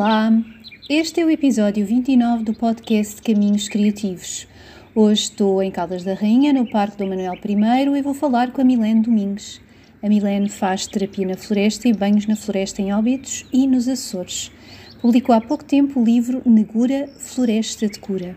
[0.00, 0.32] Olá,
[0.88, 4.48] este é o episódio 29 do podcast Caminhos Criativos.
[4.94, 8.62] Hoje estou em Caldas da Rainha, no Parque do Manuel I, e vou falar com
[8.62, 9.60] a Milene Domingues.
[10.02, 14.50] A Milene faz terapia na floresta e banhos na floresta em Óbidos e nos Açores.
[15.02, 18.34] Publicou há pouco tempo o livro Negura Floresta de Cura.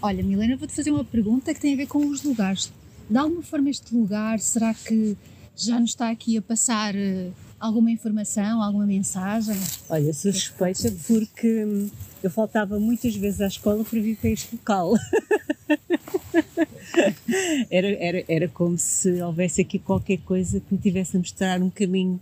[0.00, 2.72] Olha, Milena, vou-te fazer uma pergunta que tem a ver com os lugares.
[3.10, 5.14] De alguma forma, este lugar, será que
[5.54, 9.56] já nos está aqui a passar uh, alguma informação, alguma mensagem?
[9.88, 11.90] Olha, sou suspeita porque hum,
[12.22, 14.94] eu faltava muitas vezes à escola para vir para este local.
[17.70, 21.70] era, era, era como se houvesse aqui qualquer coisa que me tivesse a mostrar um
[21.70, 22.20] caminho.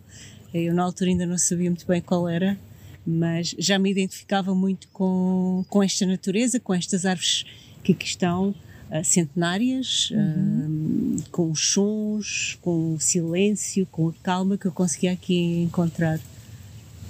[0.53, 2.59] Eu, na altura, ainda não sabia muito bem qual era,
[3.07, 7.45] mas já me identificava muito com, com esta natureza, com estas árvores
[7.83, 8.55] que aqui estão
[8.91, 11.17] uh, centenárias, uhum.
[11.19, 16.19] uh, com os sons, com o silêncio, com a calma que eu conseguia aqui encontrar.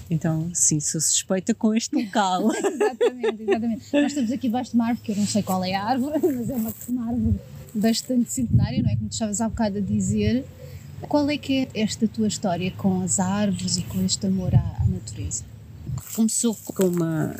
[0.08, 2.50] Então, sim, sou suspeita com este local.
[2.54, 3.92] exatamente, exatamente.
[3.92, 6.20] Nós estamos aqui debaixo de uma árvore, que eu não sei qual é a árvore,
[6.22, 7.40] mas é uma, uma árvore
[7.74, 8.96] bastante centenária, não é?
[8.96, 10.44] Como tu estavas há bocado a dizer.
[11.02, 14.76] Qual é que é esta tua história com as árvores e com este amor à,
[14.80, 15.44] à natureza?
[16.14, 17.36] Começou com uma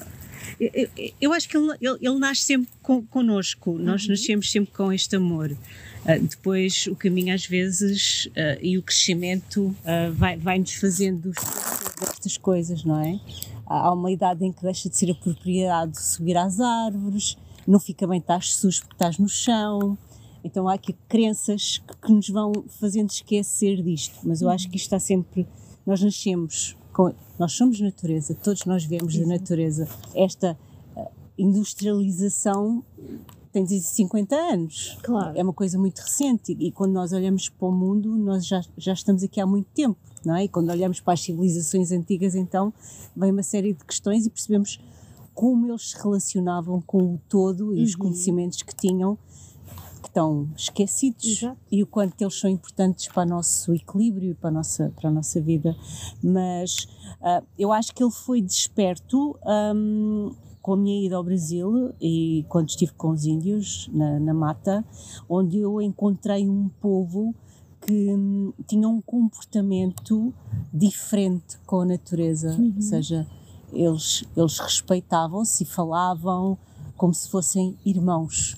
[0.61, 0.89] eu,
[1.21, 3.79] eu acho que ele, ele, ele nasce sempre con, connosco, uhum.
[3.79, 5.51] nós nascemos sempre com este amor.
[5.51, 11.33] Uh, depois o caminho às vezes uh, e o crescimento uh, vai, vai nos fazendo
[12.01, 13.19] destas coisas, não é?
[13.67, 17.37] Há uma idade em que deixa de ser apropriado subir às árvores,
[17.67, 19.99] não fica bem estar sujo porque estás no chão.
[20.45, 24.77] Então há aqui crenças que, que nos vão fazendo esquecer disto, mas eu acho que
[24.77, 25.45] isto está sempre.
[25.85, 29.87] Nós nascemos com, nós somos natureza, todos nós viemos da natureza.
[30.15, 30.59] Esta
[30.97, 32.83] uh, industrialização
[33.53, 34.97] tem 50 anos.
[35.03, 35.37] Claro.
[35.37, 38.95] É uma coisa muito recente e, quando nós olhamos para o mundo, nós já, já
[38.95, 40.45] estamos aqui há muito tempo, não é?
[40.45, 42.73] E quando olhamos para as civilizações antigas, então,
[43.15, 44.81] vem uma série de questões e percebemos
[45.35, 47.85] como eles se relacionavam com o todo e uhum.
[47.85, 49.19] os conhecimentos que tinham
[50.17, 51.59] estão esquecidos Exato.
[51.71, 55.11] e o quanto eles são importantes para o nosso equilíbrio e para a nossa, para
[55.11, 55.77] a nossa vida.
[56.23, 56.89] Mas
[57.21, 59.39] uh, eu acho que ele foi desperto
[59.75, 64.33] um, com a minha ida ao Brasil e quando estive com os índios na, na
[64.33, 64.83] mata,
[65.29, 67.35] onde eu encontrei um povo
[67.87, 70.33] que um, tinha um comportamento
[70.73, 72.73] diferente com a natureza, uhum.
[72.75, 73.27] ou seja,
[73.71, 76.57] eles, eles respeitavam-se e falavam
[76.97, 78.57] como se fossem irmãos.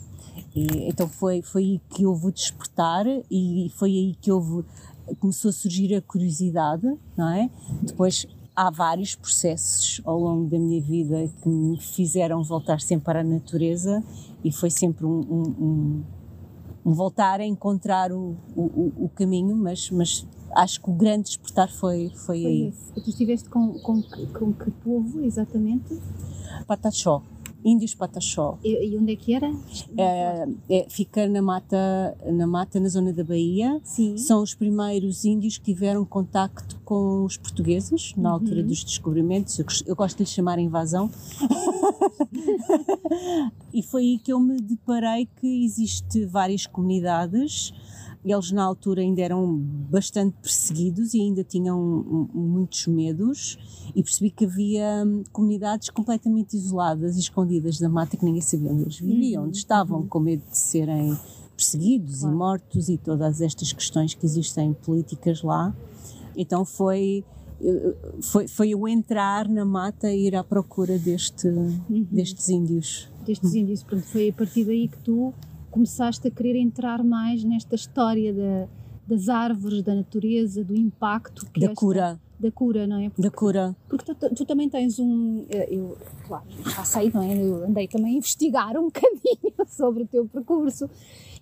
[0.54, 4.64] E, então foi, foi aí que houve o despertar e foi aí que houve,
[5.20, 7.50] começou a surgir a curiosidade, não é?
[7.82, 8.26] Depois
[8.58, 13.24] há vários processos ao longo da minha vida que me fizeram voltar sempre para a
[13.24, 14.02] natureza
[14.42, 16.04] e foi sempre um, um, um,
[16.86, 20.26] um voltar a encontrar o, o, o, caminho, mas, mas
[20.56, 22.68] acho que o grande despertar foi, foi, foi aí.
[22.70, 22.92] Isso.
[22.96, 25.96] E tu estiveste com, com, com que povo exatamente?
[26.66, 27.22] Pataxó.
[27.64, 28.58] Índios Pataxó.
[28.62, 29.52] E, e, onde é que era?
[29.96, 33.80] É, é, fica na mata, na mata, na zona da Bahia.
[33.84, 34.16] Sim.
[34.16, 38.34] São os primeiros índios que tiveram contacto com os portugueses na uhum.
[38.36, 39.58] altura dos descobrimentos.
[39.58, 41.10] Eu, eu, gosto de lhe chamar invasão.
[43.74, 47.72] e foi aí que eu me deparei que existe várias comunidades
[48.24, 51.80] eles na altura ainda eram bastante perseguidos e ainda tinham
[52.34, 53.58] muitos medos
[53.94, 58.72] e percebi que havia hum, comunidades completamente isoladas e escondidas da mata que ninguém sabia
[58.72, 59.58] onde eles viviam, onde uhum.
[59.58, 61.16] estavam, com medo de serem
[61.56, 62.34] perseguidos claro.
[62.34, 65.74] e mortos e todas estas questões que existem políticas lá.
[66.36, 67.24] Então foi
[67.60, 72.06] eh, foi, foi o entrar na mata e ir à procura deste, uhum.
[72.10, 73.08] destes índios.
[73.26, 75.34] Destes índios, pronto, foi a partir daí que tu
[75.78, 78.66] começaste a querer entrar mais nesta história da,
[79.06, 83.08] das árvores, da natureza, do impacto da esta, cura da cura, não é?
[83.10, 83.76] Porque, da cura.
[83.88, 85.44] Porque tu, tu, também tens um.
[85.50, 85.96] Eh, eu,
[86.26, 87.36] claro, já sei, não é?
[87.36, 90.88] Eu andei também a investigar um bocadinho sobre o teu percurso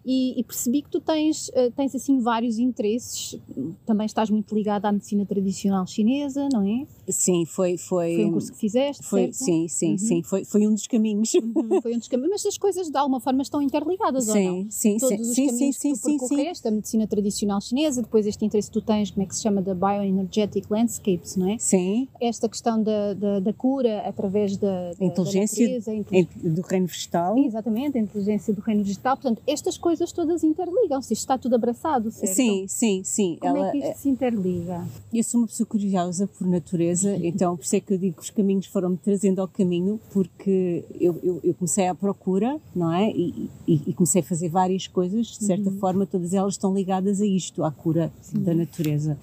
[0.07, 3.37] e, e, percebi que tu tens, uh, tens assim vários interesses.
[3.85, 6.87] Também estás muito ligada à medicina tradicional chinesa, não é?
[7.09, 7.77] Sim, foi.
[7.77, 9.35] Foi, foi um curso que fizeste, foi, certo?
[9.35, 9.99] Sim, sim, uhum.
[9.99, 10.23] sim.
[10.23, 11.35] Foi, foi um dos caminhos.
[11.35, 12.31] Uhum, foi um dos caminhos.
[12.31, 14.71] Mas as coisas de alguma forma estão interligadas, sim, ou não?
[14.71, 16.69] Sim, Todos sim, os sim, caminhos sim, que tu sim, percorreste, sim.
[16.69, 19.61] a medicina tradicional chinesa, depois este interesse que tu tens, como é que se chama,
[19.61, 21.59] da Bioenergetic Landscapes, não é?
[21.59, 22.07] Sim.
[22.21, 26.87] Esta questão da, da, da cura através da, da inteligência da natureza, inteligência do reino
[26.87, 27.39] vegetal.
[27.39, 29.17] Exatamente, a inteligência do reino vegetal.
[29.17, 32.35] Portanto, estas coisas todas interligam-se está tudo abraçado, certo?
[32.35, 33.39] Sim, sim, sim.
[33.41, 34.87] Como Ela, é que isto se interliga?
[35.13, 38.23] Eu sou uma pessoa curiosa por natureza, então por isso é que eu digo que
[38.23, 43.11] os caminhos foram-me trazendo ao caminho, porque eu, eu, eu, comecei à procura, não é?
[43.11, 45.79] E, e, e, comecei a fazer várias coisas, de certa uhum.
[45.79, 48.43] forma, todas elas estão ligadas a isto, à cura sim.
[48.43, 49.19] da natureza.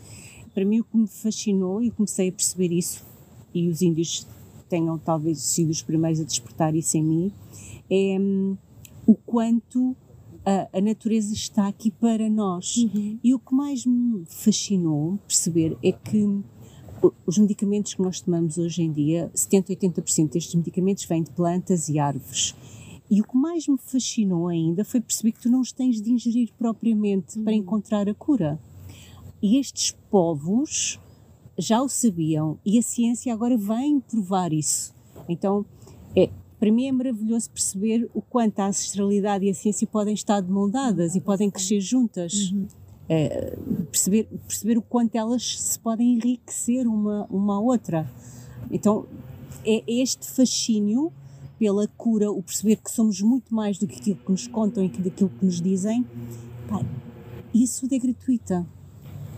[0.54, 3.04] Para mim, o que me fascinou, e comecei a perceber isso,
[3.54, 4.28] e os índios
[4.70, 7.32] tenham talvez sido os primeiros a despertar isso em mim,
[7.90, 8.58] é hum,
[9.06, 9.96] o quanto
[10.46, 12.78] a, a natureza está aqui para nós.
[12.78, 13.20] Uhum.
[13.24, 16.44] E o que mais me fascinou perceber é que
[17.26, 21.90] os medicamentos que nós tomamos hoje em dia, 70, 80% destes medicamentos vêm de plantas
[21.90, 22.56] e árvores.
[23.10, 26.12] E o que mais me fascinou ainda foi perceber que tu não os tens de
[26.12, 27.44] ingerir propriamente uhum.
[27.44, 28.60] para encontrar a cura.
[29.42, 31.00] E estes povos
[31.58, 34.94] já o sabiam e a ciência agora vem provar isso.
[35.28, 35.66] Então,
[36.16, 36.30] é,
[36.64, 40.50] para mim é maravilhoso perceber o quanto a ancestralidade e a ciência podem estar de
[40.50, 42.54] mão dadas e podem crescer juntas.
[42.54, 42.68] Uhum.
[43.10, 43.58] É,
[43.92, 48.10] perceber, perceber o quanto elas se podem enriquecer uma, uma à outra.
[48.72, 49.06] Então,
[49.66, 51.12] é este fascínio
[51.60, 54.88] pela cura, o perceber que somos muito mais do que aquilo que nos contam e
[54.88, 56.06] que daquilo que nos dizem,
[56.70, 56.82] pá,
[57.54, 58.66] isso é gratuita.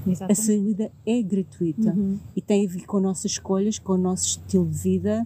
[0.05, 0.31] Exatamente.
[0.31, 2.19] A saúde é gratuita uhum.
[2.35, 5.25] e tem a ver com nossas escolhas, com o nosso estilo de vida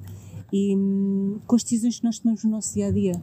[0.52, 3.22] e hum, com as decisões que nós tomamos no nosso dia a dia.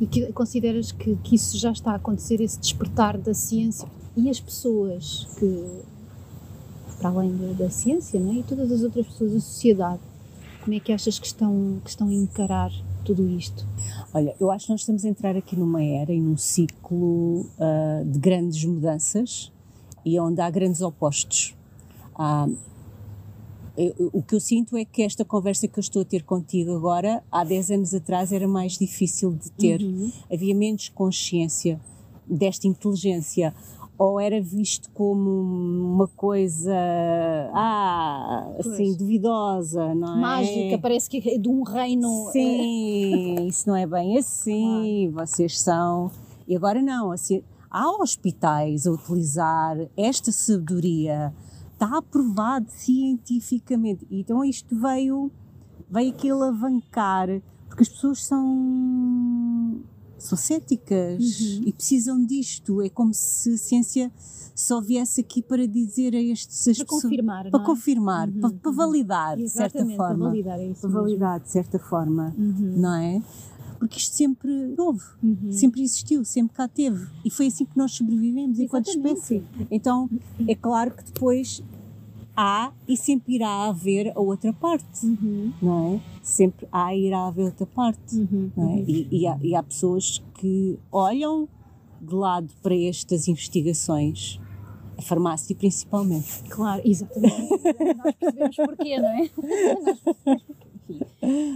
[0.00, 3.86] E que, consideras que, que isso já está a acontecer, esse despertar da ciência
[4.16, 5.82] e as pessoas que,
[6.98, 8.36] para além da, da ciência, não é?
[8.36, 10.00] e todas as outras pessoas da sociedade,
[10.62, 12.72] como é que achas que estão, que estão a encarar
[13.04, 13.66] tudo isto?
[14.14, 18.04] Olha, eu acho que nós estamos a entrar aqui numa era e num ciclo uh,
[18.06, 19.52] de grandes mudanças
[20.04, 21.54] e onde há grandes opostos.
[22.14, 22.48] Há
[23.76, 26.74] eu, o que eu sinto é que esta conversa que eu estou a ter contigo
[26.76, 29.82] agora, há 10 anos atrás, era mais difícil de ter.
[29.82, 30.12] Uhum.
[30.32, 31.80] Havia menos consciência
[32.26, 33.54] desta inteligência.
[33.96, 35.30] Ou era visto como
[35.94, 36.74] uma coisa,
[37.52, 38.96] ah, assim, pois.
[38.96, 40.20] duvidosa, não é?
[40.20, 42.28] Mágica, parece que é de um reino.
[42.28, 45.28] Eh, Sim, isso não é bem assim, claro.
[45.28, 46.10] vocês são.
[46.46, 47.40] E agora não, assim,
[47.70, 51.32] há hospitais a utilizar esta sabedoria
[51.74, 54.06] está aprovado cientificamente.
[54.10, 55.30] Então isto veio,
[55.90, 57.28] veio aqui alavancar,
[57.68, 59.82] porque as pessoas são,
[60.16, 61.62] são céticas uhum.
[61.66, 62.80] e precisam disto.
[62.80, 64.12] É como se a ciência
[64.54, 67.66] só viesse aqui para dizer a estes para pessoas, confirmar, para é?
[67.66, 68.76] confirmar, uhum, para, para, uhum.
[68.76, 72.74] validar de certa forma, para validar, é isso para validar de certa forma, uhum.
[72.76, 73.22] não é?
[73.84, 75.52] Porque isto sempre houve, uhum.
[75.52, 77.06] sempre existiu, sempre cá teve.
[77.22, 79.44] E foi assim que nós sobrevivemos enquanto espécie.
[79.70, 80.08] Então,
[80.48, 81.62] é claro que depois
[82.34, 85.52] há e sempre irá haver a outra parte, uhum.
[85.60, 86.00] não é?
[86.22, 88.50] Sempre há e irá haver outra parte, uhum.
[88.56, 88.78] não é?
[88.88, 91.46] E, e, há, e há pessoas que olham
[92.00, 94.40] de lado para estas investigações
[94.96, 96.42] a farmácia principalmente.
[96.48, 97.50] Claro, exatamente.
[97.50, 99.30] Nós percebemos porquê, não é?
[99.84, 100.63] Nós percebemos porquê.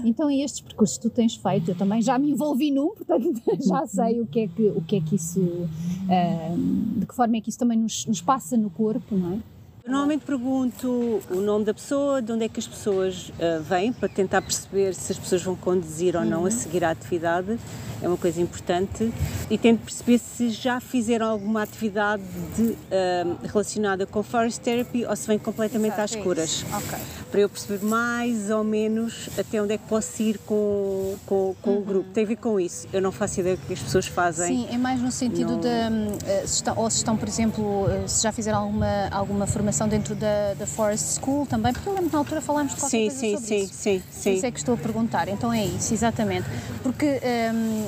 [0.05, 3.33] Então, estes percursos que tu tens feito, eu também já me envolvi num, portanto
[3.67, 7.37] já sei o que é que, o que, é que isso, uh, de que forma
[7.37, 9.39] é que isso também nos, nos passa no corpo, não é?
[9.89, 14.07] Normalmente pergunto o nome da pessoa, de onde é que as pessoas uh, vêm, para
[14.07, 16.51] tentar perceber se as pessoas vão conduzir ou não a uhum.
[16.51, 17.59] seguir a atividade,
[18.03, 19.13] é uma coisa importante.
[19.51, 22.23] E tento perceber se já fizeram alguma atividade
[22.57, 22.77] de, uh,
[23.45, 26.65] relacionada com forest therapy ou se vêm completamente Exato, às é curas.
[26.85, 26.99] Okay.
[27.31, 31.71] Para eu perceber mais ou menos até onde é que posso ir com, com, com
[31.71, 31.79] uhum.
[31.79, 32.11] o grupo.
[32.11, 32.87] Tem a ver com isso.
[32.93, 34.67] Eu não faço ideia do que as pessoas fazem.
[34.67, 35.61] Sim, é mais no sentido não...
[35.61, 35.69] de.
[35.69, 40.15] Uh, se estão, ou se estão, por exemplo, se já fizeram alguma, alguma formação dentro
[40.15, 43.07] da, da Forest School também, porque eu lembro que na altura falámos de qualquer sim,
[43.07, 43.75] coisa sim, sobre sim, isso.
[43.75, 45.29] Sim, sim, Isso é que estou a perguntar.
[45.29, 46.47] Então é isso, exatamente.
[46.83, 47.21] Porque
[47.55, 47.88] um,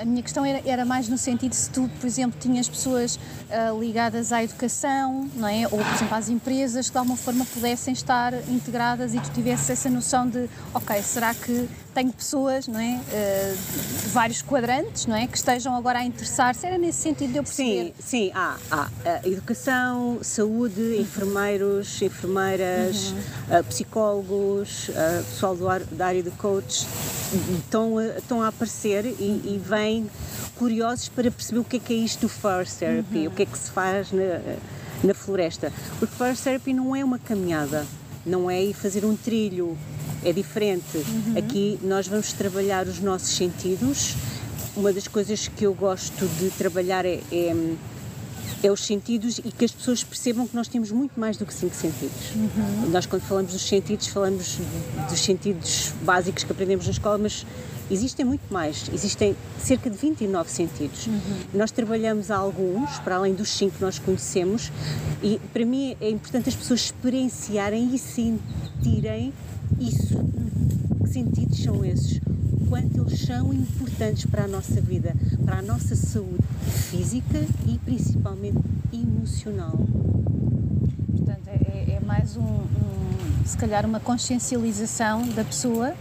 [0.00, 3.78] a minha questão era, era, mais no sentido se tu, por exemplo, tinhas pessoas uh,
[3.78, 5.64] ligadas à educação, não é?
[5.64, 9.68] Ou, por exemplo, às empresas que de alguma forma pudessem estar integradas e tu tivesses
[9.70, 13.00] essa noção de, ok, será que tenho pessoas, não é?
[13.00, 15.26] Uh, de vários quadrantes, não é?
[15.26, 16.64] Que estejam agora a interessar-se.
[16.64, 17.92] Era nesse sentido de eu perceber.
[17.98, 18.30] Sim, sim.
[18.32, 18.88] Há, há
[19.24, 23.58] educação, saúde, enfermeiros, enfermeiras, uhum.
[23.58, 24.90] uh, psicólogos,
[25.28, 26.86] pessoal do ar, da área de coach
[27.58, 30.08] estão, estão a aparecer e, e vêm
[30.56, 33.26] curiosos para perceber o que é que é isto do First Therapy, uhum.
[33.26, 34.40] o que é que se faz na,
[35.02, 35.72] na floresta.
[35.98, 37.84] Porque First Therapy não é uma caminhada,
[38.28, 39.76] não é ir fazer um trilho,
[40.24, 40.96] é diferente.
[40.96, 41.34] Uhum.
[41.38, 44.14] Aqui nós vamos trabalhar os nossos sentidos.
[44.76, 47.54] Uma das coisas que eu gosto de trabalhar é, é
[48.62, 51.54] é os sentidos e que as pessoas percebam que nós temos muito mais do que
[51.54, 52.34] cinco sentidos.
[52.34, 52.90] Uhum.
[52.90, 54.58] Nós, quando falamos dos sentidos, falamos
[55.08, 57.46] dos sentidos básicos que aprendemos na escola, mas
[57.90, 58.90] existem muito mais.
[58.92, 61.06] Existem cerca de 29 sentidos.
[61.06, 61.20] Uhum.
[61.54, 64.70] Nós trabalhamos alguns, para além dos cinco que nós conhecemos,
[65.22, 69.32] e para mim é importante as pessoas experienciarem e sentirem
[69.78, 70.16] isso.
[70.16, 71.04] Uhum.
[71.04, 72.20] Que sentidos são esses?
[72.68, 75.14] quanto eles são importantes para a nossa vida,
[75.44, 76.42] para a nossa saúde
[76.90, 78.58] física e principalmente
[78.92, 79.78] emocional.
[81.16, 83.07] Portanto, é, é, é mais um, um,
[83.48, 85.94] se calhar uma consciencialização da pessoa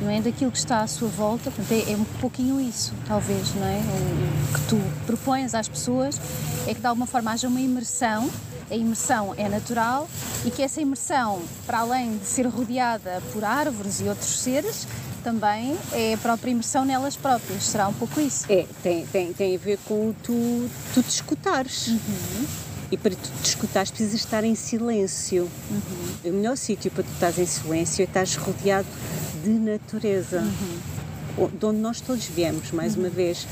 [0.00, 3.54] não é daquilo que está à sua volta portanto, é, é um pouquinho isso talvez
[3.54, 6.20] não é o, que tu propões às pessoas
[6.66, 8.30] é que de alguma forma haja uma imersão
[8.70, 10.08] a imersão é natural
[10.44, 14.86] e que essa imersão, para além de ser rodeada por árvores e outros seres,
[15.22, 17.64] também é a própria imersão nelas próprias.
[17.64, 18.46] Será um pouco isso?
[18.48, 21.88] É, tem, tem, tem a ver com tu, tu te escutares.
[21.88, 22.46] Uhum.
[22.90, 25.48] E para tu te escutares precisas estar em silêncio.
[25.70, 26.30] Uhum.
[26.30, 28.86] O melhor sítio para tu estás em silêncio é estás rodeado
[29.42, 30.40] de natureza.
[30.40, 31.48] Uhum.
[31.48, 33.46] De onde nós todos viemos, mais uma vez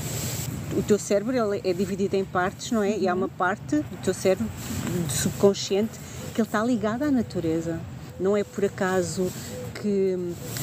[0.75, 2.91] o teu cérebro ele é dividido em partes, não é?
[2.91, 2.99] Uhum.
[2.99, 4.47] E há uma parte do teu cérebro
[5.09, 5.99] subconsciente
[6.33, 7.79] que ele está ligado à natureza.
[8.19, 9.31] Não é por acaso
[9.81, 10.17] que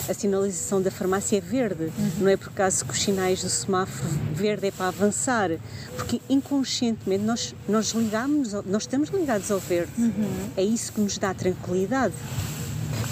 [0.08, 2.10] a sinalização da farmácia é verde, uhum.
[2.18, 5.50] não é por acaso que os sinais do semáforo verde é para avançar,
[5.96, 9.92] porque inconscientemente nós, nós ligamos, nós estamos ligados ao verde.
[9.98, 10.50] Uhum.
[10.56, 12.14] É isso que nos dá tranquilidade.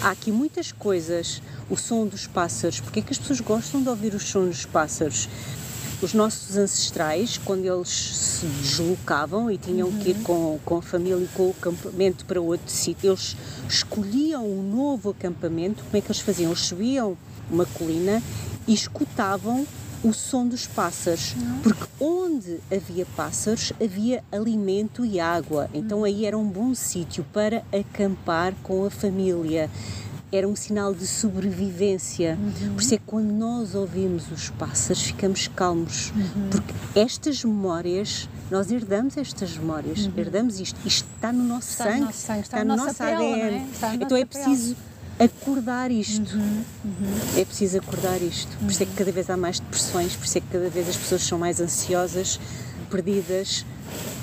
[0.02, 3.88] Há aqui muitas coisas, o som dos pássaros, porque é que as pessoas gostam de
[3.88, 5.28] ouvir os sons dos pássaros?
[6.02, 9.98] Os nossos ancestrais, quando eles se deslocavam e tinham uhum.
[9.98, 13.36] que ir com, com a família e com o acampamento para outro sítio, eles
[13.68, 15.84] escolhiam um novo acampamento.
[15.84, 16.50] Como é que eles faziam?
[16.50, 17.16] Eles subiam
[17.50, 18.22] uma colina
[18.66, 19.66] e escutavam
[20.02, 21.58] o som dos pássaros, uhum.
[21.62, 26.04] porque onde havia pássaros havia alimento e água, então uhum.
[26.04, 29.68] aí era um bom sítio para acampar com a família
[30.32, 32.38] era um sinal de sobrevivência.
[32.40, 32.74] Uhum.
[32.74, 36.48] Por isso é que quando nós ouvimos os pássaros ficamos calmos, uhum.
[36.50, 40.12] porque estas memórias, nós herdamos estas memórias, uhum.
[40.16, 42.94] herdamos isto, isto está no nosso está sangue, no nosso sangue, está, está no nosso
[42.96, 43.56] pele, ADN.
[43.56, 43.94] É?
[43.94, 44.76] Então é preciso
[45.18, 46.34] acordar isto.
[46.34, 47.36] Uhum, uhum.
[47.36, 48.56] É preciso acordar isto.
[48.58, 50.88] Por isso é que cada vez há mais depressões, por isso é que cada vez
[50.88, 52.40] as pessoas são mais ansiosas,
[52.88, 53.66] perdidas,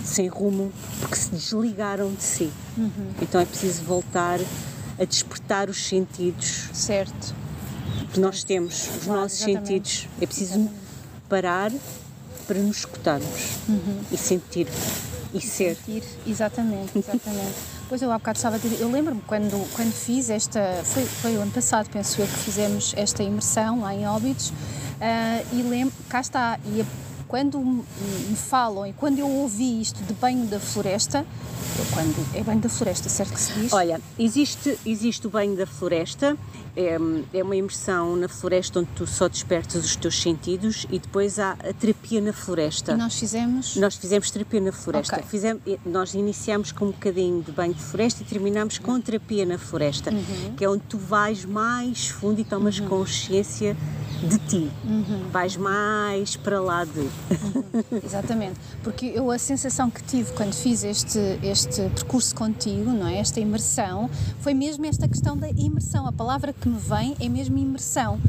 [0.03, 2.51] sem rumo, porque se desligaram de si.
[2.77, 3.11] Uhum.
[3.21, 4.39] Então é preciso voltar
[4.99, 6.69] a despertar os sentidos.
[6.73, 7.35] Certo.
[8.13, 9.67] Que nós temos, os claro, nossos exatamente.
[9.67, 10.07] sentidos.
[10.21, 10.75] É preciso exatamente.
[11.29, 11.71] parar
[12.47, 14.01] para nos escutarmos uhum.
[14.11, 14.67] e sentir
[15.33, 15.75] e, ser.
[15.75, 17.55] Sentir, exatamente, exatamente.
[17.89, 21.37] pois eu há bocado estava a dizer, eu lembro-me quando, quando fiz esta, foi, foi
[21.37, 25.93] o ano passado, penso eu, que fizemos esta imersão lá em Óbidos, uh, e lembro,
[26.09, 26.85] cá está, e a,
[27.27, 31.25] quando me falam e quando eu ouvi isto de banho da floresta,
[31.93, 33.73] quando é banho da floresta, certo que se diz?
[33.73, 36.37] Olha, existe, existe o banho da floresta,
[36.75, 36.97] é,
[37.33, 41.53] é uma imersão na floresta onde tu só despertas os teus sentidos e depois há
[41.53, 42.93] a terapia na floresta.
[42.93, 43.75] E nós fizemos?
[43.75, 45.15] Nós fizemos terapia na floresta.
[45.15, 45.27] Okay.
[45.27, 49.57] Fizemos, nós iniciamos com um bocadinho de banho de floresta e terminamos com terapia na
[49.57, 50.55] floresta, uhum.
[50.55, 52.87] que é onde tu vais mais fundo e tomas uhum.
[52.87, 53.75] consciência
[54.23, 54.71] de ti.
[54.83, 55.29] Uhum.
[55.31, 57.09] Vais mais para lá de.
[57.29, 57.99] Uhum.
[58.03, 58.59] Exatamente.
[58.83, 63.17] Porque eu a sensação que tive quando fiz este, este percurso contigo, não é?
[63.17, 64.09] Esta imersão,
[64.39, 66.07] foi mesmo esta questão da imersão.
[66.07, 68.19] A palavra que me vem é mesmo imersão.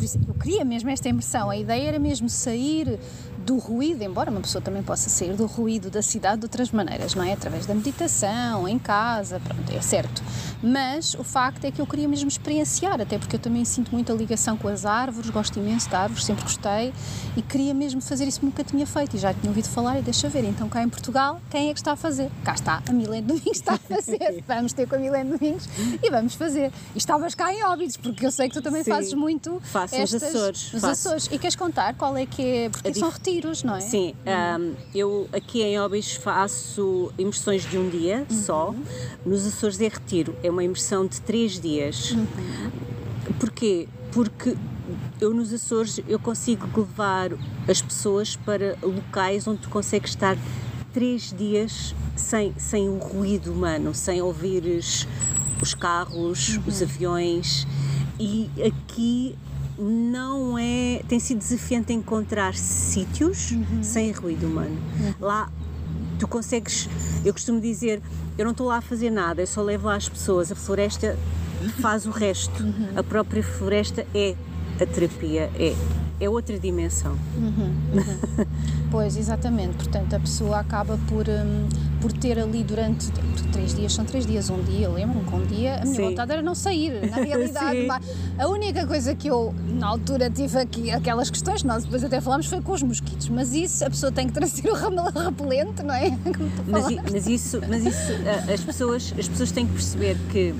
[0.00, 1.50] Isso eu queria mesmo esta imersão.
[1.50, 2.98] A ideia era mesmo sair
[3.44, 7.14] do ruído, embora uma pessoa também possa sair do ruído da cidade de outras maneiras,
[7.14, 7.32] não é?
[7.32, 10.22] Através da meditação, em casa, pronto, é certo.
[10.62, 14.14] Mas o facto é que eu queria mesmo experienciar, até porque eu também sinto muita
[14.14, 16.92] ligação com as árvores, gosto imenso de árvores, sempre gostei
[17.36, 20.28] e queria mesmo fazer isso nunca tinha feito e já tinha ouvido falar e deixa
[20.28, 20.44] ver.
[20.44, 22.30] Então cá em Portugal, quem é que está a fazer?
[22.42, 24.42] Cá está, a Milene Domingos está a fazer.
[24.48, 25.68] vamos ter com a Milene Domingos
[26.02, 26.72] e vamos fazer.
[26.94, 29.94] E estavas cá em Óbidos, porque eu sei que tu também Sim, fazes muito faço
[29.96, 30.72] estas, nos Açores.
[30.72, 31.08] Nos faço.
[31.08, 31.28] Açores.
[31.32, 32.68] E queres contar qual é que é?
[32.70, 33.80] Porque são retiros, não é?
[33.80, 38.42] Sim, um, eu aqui em Óbidos faço imersões de um dia uhum.
[38.42, 38.74] só.
[39.26, 42.12] Nos Açores é retiro, é uma imersão de três dias.
[42.12, 42.26] Uhum.
[43.40, 43.88] Porquê?
[44.12, 44.56] Porque
[45.20, 47.30] eu nos Açores eu consigo levar
[47.68, 50.36] as pessoas para locais onde tu consegues estar
[50.92, 55.08] três dias sem, sem o ruído humano, sem ouvires
[55.60, 57.66] os carros, os aviões
[58.20, 59.36] e aqui
[59.78, 61.02] não é.
[61.08, 63.52] tem sido desafiante encontrar sítios
[63.82, 64.76] sem ruído humano.
[65.20, 65.50] Lá
[66.18, 66.88] tu consegues.
[67.24, 68.00] Eu costumo dizer,
[68.38, 71.18] eu não estou lá a fazer nada, eu só levo lá as pessoas, a floresta
[71.80, 72.62] faz o resto.
[72.96, 74.34] A própria floresta é
[74.80, 75.74] a terapia, é,
[76.20, 77.16] é outra dimensão.
[78.90, 79.74] Pois, exatamente.
[79.74, 81.68] Portanto, a pessoa acaba por, hum,
[82.00, 83.10] por ter ali durante
[83.52, 86.02] três dias, são três dias, um dia, lembro-me que um dia a minha Sim.
[86.02, 87.10] vontade era não sair.
[87.10, 87.88] Na realidade,
[88.38, 92.46] a única coisa que eu, na altura, tive aqui, aquelas questões, nós depois até falámos,
[92.46, 93.28] foi com os mosquitos.
[93.28, 96.16] Mas isso, a pessoa tem que trazer o repelente, não é?
[96.68, 100.54] Mas, mas isso, mas isso ah, as, pessoas, as pessoas têm que perceber que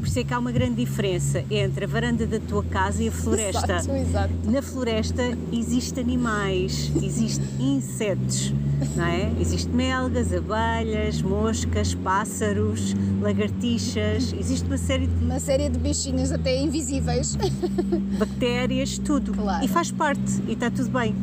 [0.00, 3.08] por isso é que há uma grande diferença entre a varanda da tua casa e
[3.08, 3.76] a floresta.
[3.76, 4.32] Exato, exato.
[4.44, 8.52] Na floresta existem animais, existem insetos,
[8.96, 9.30] não é?
[9.40, 16.56] Existem melgas, abelhas, moscas, pássaros, lagartixas, existe uma série de Uma série de bichinhos até
[16.58, 17.36] invisíveis
[18.18, 19.32] bactérias, tudo.
[19.32, 19.64] Claro.
[19.64, 21.14] E faz parte, e está tudo bem.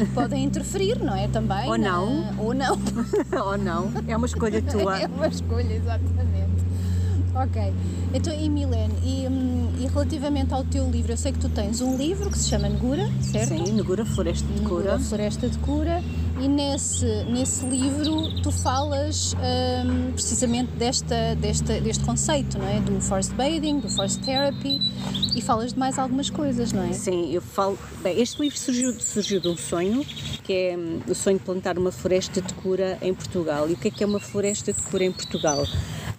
[0.00, 1.28] e podem interferir, não é?
[1.28, 1.68] Também.
[1.68, 2.34] Ou na- não.
[2.38, 2.78] Ou não.
[3.46, 4.98] Ou não, é uma escolha tua.
[4.98, 6.35] É uma escolha, exatamente.
[7.36, 7.72] Ok.
[8.14, 11.82] Então, e Milene, e, hum, e relativamente ao teu livro, eu sei que tu tens
[11.82, 13.48] um livro que se chama Negura, certo?
[13.48, 14.98] Sim, Negura Floresta de Negura, Cura.
[14.98, 16.02] Floresta de Cura,
[16.40, 22.80] e nesse, nesse livro tu falas hum, precisamente desta, desta, deste conceito, não é?
[22.80, 24.80] Do forest bathing, do forest therapy,
[25.34, 26.92] e falas de mais algumas coisas, não é?
[26.94, 27.78] Sim, eu falo.
[28.02, 30.02] Bem, este livro surgiu, surgiu de um sonho,
[30.42, 33.68] que é hum, o sonho de plantar uma floresta de cura em Portugal.
[33.68, 35.66] E o que é que é uma floresta de cura em Portugal?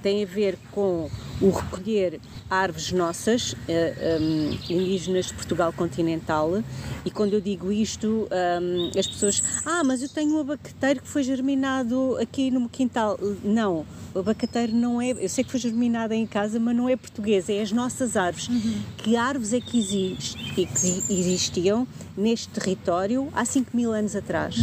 [0.01, 1.09] Tem a ver com
[1.41, 6.63] o recolher árvores nossas, eh, hum, indígenas de Portugal continental,
[7.05, 8.27] e quando eu digo isto,
[8.61, 9.43] hum, as pessoas.
[9.65, 13.19] Ah, mas eu tenho um abacateiro que foi germinado aqui no meu quintal.
[13.43, 15.11] Não, o abacateiro não é.
[15.11, 18.49] Eu sei que foi germinado em casa, mas não é português, é as nossas árvores.
[18.97, 20.67] Que árvores é que, existe, que
[21.09, 24.55] existiam neste território há 5 mil anos atrás?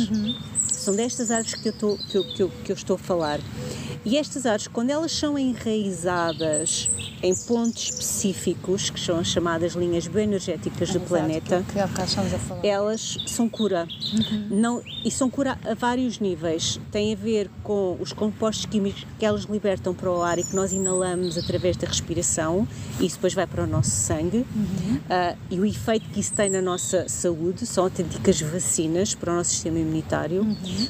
[0.72, 3.40] São destas árvores que eu, estou, que, eu, que, eu, que eu estou a falar.
[4.04, 6.90] E estas árvores, quando elas são enraizadas
[7.24, 13.16] em pontos específicos, que são as chamadas linhas bioenergéticas do Exato, planeta, Que, que elas
[13.26, 13.88] são cura.
[14.50, 16.78] Não, e são cura a vários níveis.
[16.92, 20.54] Tem a ver com os compostos químicos que elas libertam para o ar e que
[20.54, 22.68] nós inalamos através da respiração,
[23.00, 24.44] e isso depois vai para o nosso sangue.
[25.08, 29.36] Ah, e o efeito que isso tem na nossa saúde são autênticas vacinas para o
[29.36, 30.46] nosso sistema imunitário.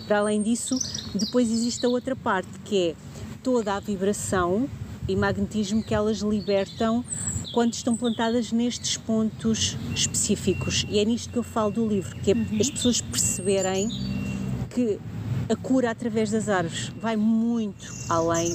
[0.08, 0.76] Para além disso,
[1.14, 2.94] depois existe a outra parte que é
[3.40, 4.68] toda a vibração
[5.08, 7.04] e magnetismo que elas libertam
[7.52, 10.84] quando estão plantadas nestes pontos específicos.
[10.88, 13.88] E é nisto que eu falo do livro, que é as pessoas perceberem
[14.70, 14.98] que
[15.48, 18.48] a cura através das árvores vai muito além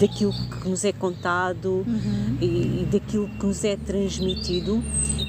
[0.00, 1.84] daquilo que nos é contado
[2.40, 4.82] e, e daquilo que nos é transmitido.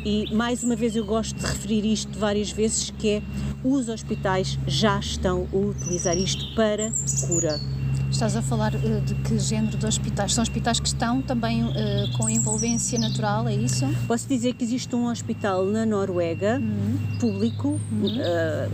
[0.05, 3.21] E mais uma vez eu gosto de referir isto várias vezes, que é
[3.63, 6.91] os hospitais já estão a utilizar isto para
[7.27, 7.59] cura.
[8.11, 10.33] Estás a falar eh, de que género de hospitais?
[10.33, 13.85] São hospitais que estão também eh, com envolvência natural, é isso?
[14.07, 16.61] Posso dizer que existe um hospital na Noruega,
[17.19, 17.79] público,
[18.17, 18.69] eh,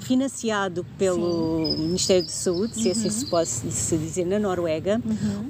[0.00, 5.00] financiado pelo Ministério da Saúde, se assim se pode se dizer, na Noruega,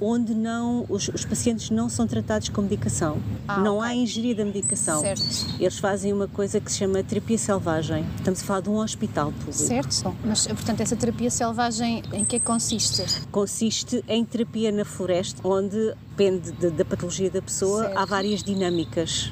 [0.01, 3.18] onde não, os, os pacientes não são tratados com medicação.
[3.49, 3.88] Ah, não ok.
[3.90, 5.01] há ingerida medicação.
[5.01, 5.23] Certo.
[5.59, 8.05] Eles fazem uma coisa que se chama terapia selvagem.
[8.16, 9.53] Estamos a falar de um hospital público.
[9.53, 10.03] Certo.
[10.05, 13.05] Bom, Mas, portanto, essa terapia selvagem em que é que consiste?
[13.31, 17.97] consiste em terapia na floresta, onde depende de- da patologia da pessoa, Certo.
[17.99, 19.31] há várias dinâmicas.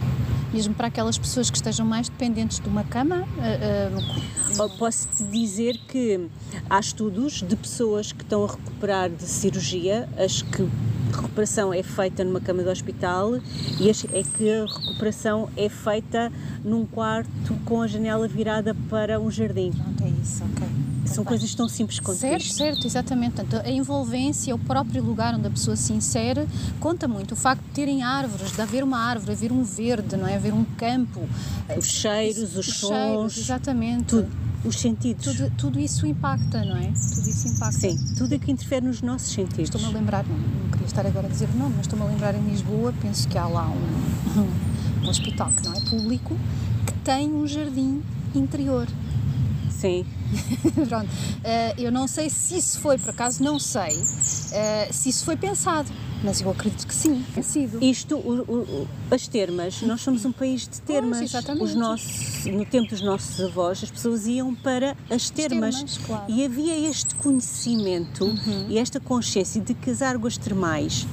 [0.52, 3.26] Mesmo para aquelas pessoas que estejam mais dependentes de uma cama?
[3.40, 6.28] eh, eh, Oh, Posso-te dizer que
[6.68, 11.82] há estudos de pessoas que estão a recuperar de cirurgia, as que a recuperação é
[11.84, 13.38] feita numa cama de hospital
[13.78, 16.32] e as, é que a recuperação é feita
[16.64, 19.70] num quarto com a janela virada para um jardim.
[19.70, 20.66] Pronto, é isso, ok.
[21.14, 22.54] São coisas tão simples quanto Certo, isto.
[22.56, 23.36] certo, exatamente.
[23.36, 26.46] Portanto, a envolvência, o próprio lugar onde a pessoa se insere,
[26.78, 27.32] conta muito.
[27.32, 30.36] O facto de terem árvores, de haver uma árvore, haver um verde, não é?
[30.36, 31.20] Haver um campo.
[31.76, 34.04] Os cheiros, os, sons, cheiros, exatamente.
[34.06, 34.28] tudo,
[34.64, 35.24] os sentidos.
[35.24, 36.92] Tudo, tudo isso impacta, não é?
[37.14, 37.72] Tudo isso impacta.
[37.72, 39.64] Sim, tudo é que interfere nos nossos sentidos.
[39.64, 42.08] Estou-me a lembrar, não, não queria estar agora a dizer o nome, mas estou-me a
[42.08, 44.46] lembrar em Lisboa, penso que há lá um,
[45.04, 46.36] um hospital que não é público,
[46.86, 48.02] que tem um jardim
[48.34, 48.86] interior.
[49.80, 50.04] Sim.
[50.88, 51.08] Pronto.
[51.08, 55.36] Uh, eu não sei se isso foi, por acaso, não sei uh, se isso foi
[55.36, 55.90] pensado.
[56.22, 57.82] Mas eu acredito que sim, é sido.
[57.82, 61.18] Isto, o, o, as termas, nós somos um país de termas.
[61.18, 61.64] Pois, exatamente.
[61.64, 65.76] Os nossos, no tempo dos nossos avós, as pessoas iam para as termas.
[65.76, 66.24] termas, claro.
[66.28, 68.66] E havia este conhecimento Uhum.
[68.68, 71.06] e esta consciência de que as águas termais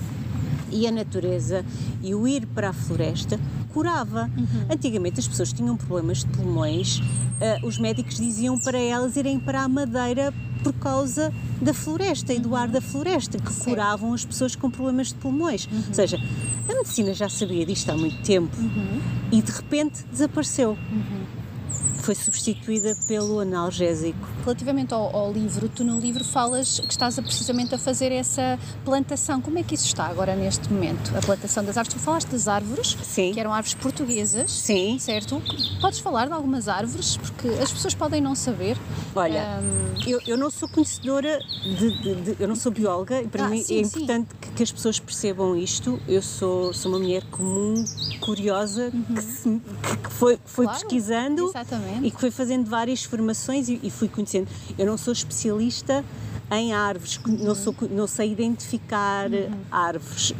[0.71, 1.65] e a natureza
[2.01, 3.39] e o ir para a floresta
[3.73, 4.30] curava.
[4.38, 4.65] Uhum.
[4.69, 7.01] Antigamente as pessoas tinham problemas de pulmões,
[7.39, 12.39] eh, os médicos diziam para elas irem para a madeira por causa da floresta e
[12.39, 13.69] do ar da floresta, que Certo.
[13.69, 15.67] curavam as pessoas com problemas de pulmões.
[15.88, 16.17] Ou seja,
[16.67, 18.56] a medicina já sabia disto há muito tempo
[19.32, 20.77] e de repente desapareceu.
[22.08, 24.17] Foi substituída pelo analgésico.
[24.46, 28.58] Relativamente ao, ao livro, tu no livro falas que estás a, precisamente a fazer essa
[28.86, 29.41] plantação.
[29.41, 31.12] Como é que isso está agora neste momento?
[31.17, 31.93] A plantação das árvores.
[31.93, 33.34] Tu falaste das árvores, Sim.
[33.34, 34.50] que eram árvores portuguesas.
[34.50, 34.98] Sim.
[35.00, 35.41] Certo?
[35.82, 38.78] Podes falar de algumas árvores, porque as pessoas podem não saber.
[39.13, 43.28] Olha, Ahm, eu, eu não sou conhecedora de, de- de- eu não sou bióloga e
[43.28, 43.89] para Ah, mim sim, é sim.
[43.98, 46.00] importante que, que as pessoas percebam isto.
[46.08, 47.84] Eu sou, sou uma mulher comum,
[48.22, 49.43] curiosa, que, se-
[49.84, 51.96] que- que foi, foi Claro, pesquisando exatamente.
[52.01, 54.47] E que foi fazendo várias formações e, e fui conhecendo.
[54.77, 56.03] Eu não sou especialista
[56.51, 59.27] em árvores, não, sou, não sei identificar
[59.71, 60.33] árvores.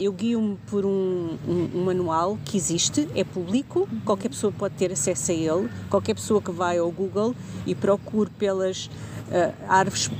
[0.00, 4.92] Eu guio-me por um, um- um manual que existe, é público, qualquer pessoa pode ter
[4.92, 7.34] acesso a ele, qualquer pessoa que vai ao Google
[7.66, 8.90] e procure pelas
[9.30, 10.10] ah, árvores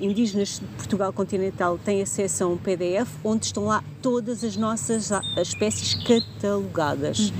[0.00, 5.12] indígenas de Portugal continental tem acesso a um PDF onde estão lá todas as nossas
[5.12, 7.32] ah, espécies catalogadas.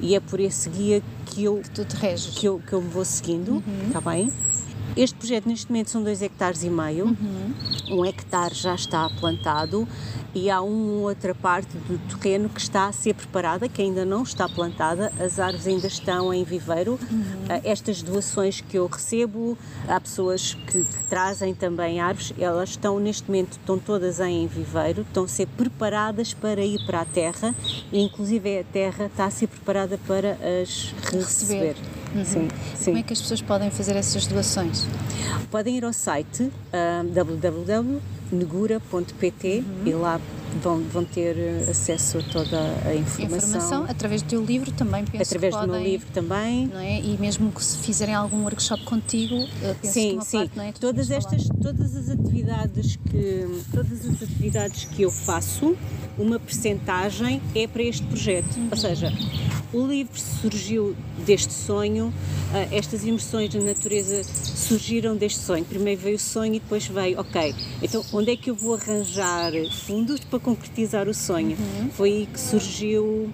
[0.00, 1.62] E é por esse guia que eu
[2.00, 2.38] reges.
[2.38, 4.32] que eu, que eu me vou seguindo, está bem?
[4.96, 7.14] Este projeto neste momento são 2 hectares e meio,
[7.90, 9.86] um hectare já está plantado
[10.34, 14.22] e há uma outra parte do terreno que está a ser preparada, que ainda não
[14.22, 16.98] está plantada, as árvores ainda estão em viveiro.
[17.48, 19.56] Ah, Estas doações que eu recebo,
[19.88, 25.02] há pessoas que, que trazem também árvores, elas estão neste momento, estão todas em viveiro,
[25.02, 27.54] estão a ser preparadas para ir para a terra
[27.90, 31.76] e inclusive a terra está a ser preparada para as receber.
[32.24, 32.84] Sim, sim.
[32.86, 34.86] Como é que as pessoas podem fazer essas doações?
[35.50, 40.18] Podem ir ao site ah, www.negura.pt e lá
[40.62, 43.48] vão, vão ter eh, acesso a toda a informação.
[43.48, 46.66] Informação através do teu livro também penso através que do podem, meu livro também.
[46.66, 47.00] Não é?
[47.00, 50.38] E mesmo que se fizerem algum workshop contigo, eu penso que Sim, uma sim.
[50.38, 50.72] parte, não é?
[50.72, 55.76] Tu Todas estas, todas as atividades que, todas as atividades que eu faço,
[56.18, 58.56] uma percentagem é para este projeto.
[58.56, 58.68] Uhum.
[58.70, 59.12] Ou seja,
[59.72, 62.12] o livro surgiu deste sonho,
[62.52, 65.64] ah, estas imersões na natureza surgiram deste sonho.
[65.64, 69.52] Primeiro veio o sonho e depois veio, ok, então onde é que eu vou arranjar
[69.84, 71.56] fundos para concretizar o sonho?
[71.58, 71.90] Uhum.
[71.90, 73.30] Foi aí que surgiu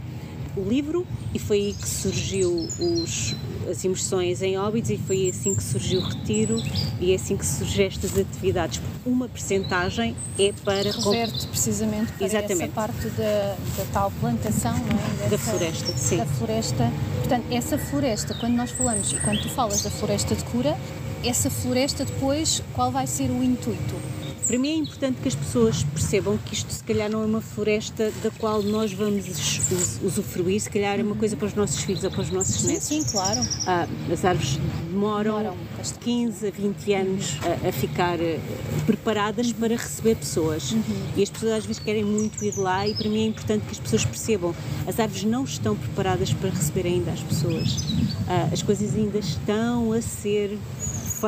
[0.54, 3.34] o livro e foi aí que surgiu os,
[3.70, 6.56] as imersões em óbitos e foi assim que surgiu o retiro
[7.00, 8.80] e é assim que surgem estas atividades.
[9.04, 12.62] Uma percentagem é para reverte precisamente para Exatamente.
[12.64, 15.22] essa parte da, da tal plantação, é?
[15.24, 16.16] da Dessa- floresta, sim.
[16.18, 16.92] Da floresta.
[17.20, 20.76] Portanto, essa floresta, quando nós falamos e quando tu falas da floresta de cura,
[21.24, 23.94] essa floresta depois, qual vai ser o intuito?
[24.52, 27.40] Para mim é importante que as pessoas percebam que isto se calhar não é uma
[27.40, 31.82] floresta da qual nós vamos us- usufruir, se calhar é uma coisa para os nossos
[31.82, 32.82] filhos ou para os nossos Sim, netos.
[32.86, 33.40] sim, claro.
[33.66, 34.58] Ah, as árvores
[34.90, 36.04] demoram, Demoram bastante.
[36.04, 38.38] 15 a 20 anos a, a ficar eh,
[38.84, 40.74] preparadas para receber pessoas.
[41.16, 43.72] E as pessoas às vezes querem muito ir lá e para mim é importante que
[43.72, 44.54] as pessoas percebam.
[44.86, 47.78] As árvores não estão preparadas para receber ainda as pessoas.
[48.28, 50.58] Ah, as coisas ainda estão a ser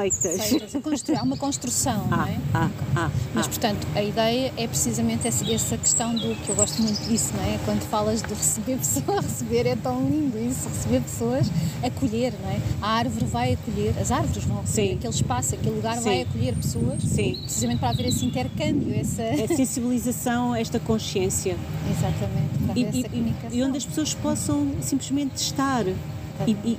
[0.01, 0.43] feitas.
[0.71, 1.19] Feitas.
[1.19, 2.39] Há uma construção, não Ah, é?
[2.53, 3.49] ah, ah, Mas, ah.
[3.49, 5.45] portanto, a ideia é precisamente essa,
[5.79, 7.59] questão do que eu gosto muito disso, não é?
[7.65, 11.47] Quando falas de receber pessoas, receber é tão lindo isso, receber pessoas,
[11.83, 12.59] acolher, não é?
[12.83, 14.95] A árvore vai acolher, as árvores vão acolher, Sim.
[14.95, 16.05] aquele espaço, aquele lugar Sim.
[16.05, 17.39] vai acolher pessoas, Sim.
[17.43, 19.23] precisamente para haver esse intercâmbio, essa.
[19.23, 21.57] É sensibilização, esta consciência.
[21.91, 23.51] Exatamente, para E, haver e- essa comunicação.
[23.59, 25.97] e onde as pessoas possam simplesmente estar e,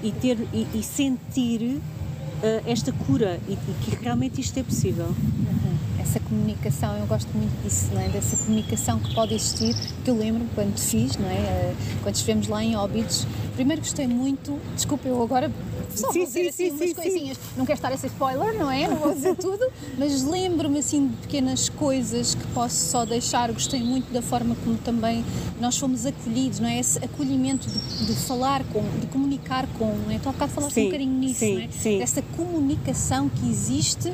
[0.03, 1.79] e- ter e, e sentir
[2.65, 5.05] esta cura e, e que realmente isto é possível.
[5.07, 5.77] Uhum.
[5.99, 8.09] Essa comunicação, eu gosto muito disso, não é?
[8.09, 11.33] Dessa comunicação que pode existir, que eu lembro quando fiz, não é?
[11.35, 13.25] Eh, Quando estivemos lá em Óbidos.
[13.55, 15.49] Primeiro gostei muito, desculpa, eu agora
[15.95, 17.37] só Sim, vou dizer sim, assim sim, umas sim, coisinhas.
[17.57, 18.87] Não quero estar a ser spoiler, não é?
[18.87, 19.65] Não vou dizer tudo,
[19.97, 23.51] mas lembro-me assim de pequenas coisas que posso só deixar.
[23.51, 25.23] Gostei muito da forma como também
[25.59, 26.79] nós fomos acolhidos, não é?
[26.79, 30.19] Esse acolhimento de, de falar com, de comunicar com, não é?
[30.19, 31.67] Tu há bocado falaste um Sim, bocadinho nisso, sim, não é?
[31.71, 31.99] sim.
[31.99, 34.11] Dessa comunicação que existe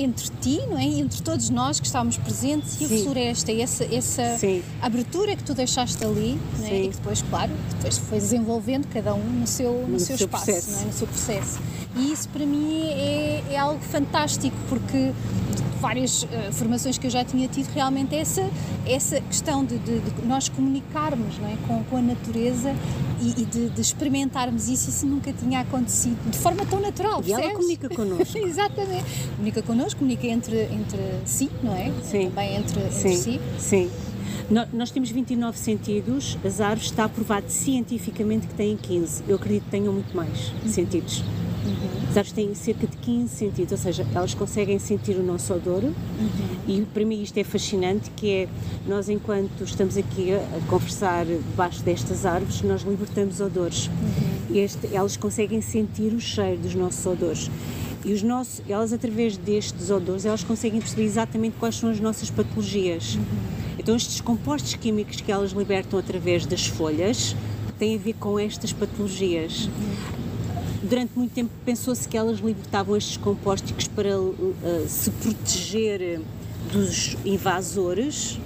[0.00, 0.84] entre ti, não é?
[0.84, 3.00] Entre todos nós que estávamos presentes e Sim.
[3.00, 4.62] a floresta, e essa, essa Sim.
[4.80, 6.80] abertura que tu deixaste ali, não é?
[6.82, 10.26] E que depois, claro, depois foi desenvolvendo cada um no seu, no No seu, seu
[10.26, 10.84] espaço, é?
[10.86, 11.58] no seu processo.
[11.96, 15.12] E isso para mim é, é algo fantástico, porque
[15.56, 18.48] de várias eh, formações que eu já tinha tido, realmente essa,
[18.86, 21.56] essa questão de, de- de nós comunicarmos não é?
[21.66, 22.74] com, com a natureza
[23.20, 27.22] e, e de, de experimentarmos isso, isso nunca tinha acontecido de forma tão natural.
[27.24, 27.56] E ela percebes?
[27.56, 28.38] comunica connosco.
[28.38, 29.04] Exatamente.
[29.36, 31.92] Comunica connosco, comunica entre, entre si, não é?
[32.04, 32.28] Sim.
[32.28, 33.40] Também entre, entre Sim, si.
[33.58, 33.90] sim.
[34.72, 39.24] Nós temos 29 sentidos, as árvores está aprovado cientificamente que têm 15.
[39.28, 41.22] Eu acredito que tenham muito mais sentidos.
[42.08, 45.84] As árvores têm cerca de 15 sentidos, ou seja, elas conseguem sentir o nosso odor
[46.66, 48.48] e para mim isto é fascinante, que é
[48.86, 53.90] nós enquanto estamos aqui a, conversar debaixo destas árvores, nós libertamos odores.
[54.52, 57.50] Este- elas conseguem sentir o cheiro dos nossos odores.
[58.04, 62.30] E os nossos, elas através destes odores, elas conseguem perceber exatamente quais são as nossas
[62.30, 63.18] patologias.
[63.78, 67.34] Então estes compostos químicos que elas libertam através das folhas
[67.78, 69.68] têm a ver com estas patologias.
[70.88, 76.20] Durante muito tempo pensou-se que elas libertavam estes compostos para eh, se proteger
[76.72, 78.38] dos invasores.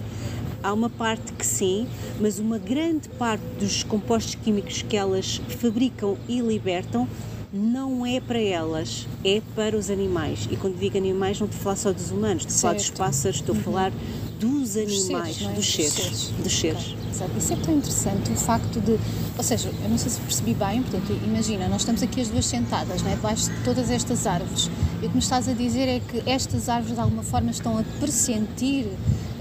[0.63, 1.87] Há uma parte que sim,
[2.21, 7.09] mas uma grande parte dos compostos químicos que elas fabricam e libertam
[7.53, 10.49] não é para elas, é para os animais.
[10.51, 12.91] E quando digo animais, não estou a falar só dos humanos, estou a falar dos
[12.91, 13.93] pássaros, estou a falar
[14.41, 15.47] dos animais, seres, é?
[15.49, 15.93] dos Dos seres.
[15.93, 16.33] seres.
[16.43, 16.87] Dos seres.
[16.87, 17.31] Ok, exato.
[17.37, 18.98] Isso é tão interessante, o facto de.
[19.37, 22.46] Ou seja, eu não sei se percebi bem, portanto, imagina, nós estamos aqui as duas
[22.46, 23.14] sentadas, não é?
[23.14, 24.70] debaixo de todas estas árvores.
[25.03, 27.77] E o que me estás a dizer é que estas árvores, de alguma forma, estão
[27.77, 28.87] a pressentir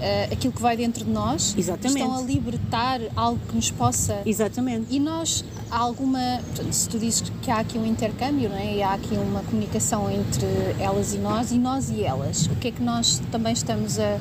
[0.02, 2.02] eh, aquilo que vai dentro de nós, Exatamente.
[2.02, 4.24] estão a libertar algo que nos possa.
[4.26, 4.88] Exatamente.
[4.90, 6.40] E nós, há alguma.
[6.48, 8.78] portanto, Se tu dizes que há aqui um intercâmbio, não é?
[8.78, 10.48] E há aqui uma comunicação entre
[10.80, 14.18] elas e nós, e nós e elas, o que é que nós também estamos a.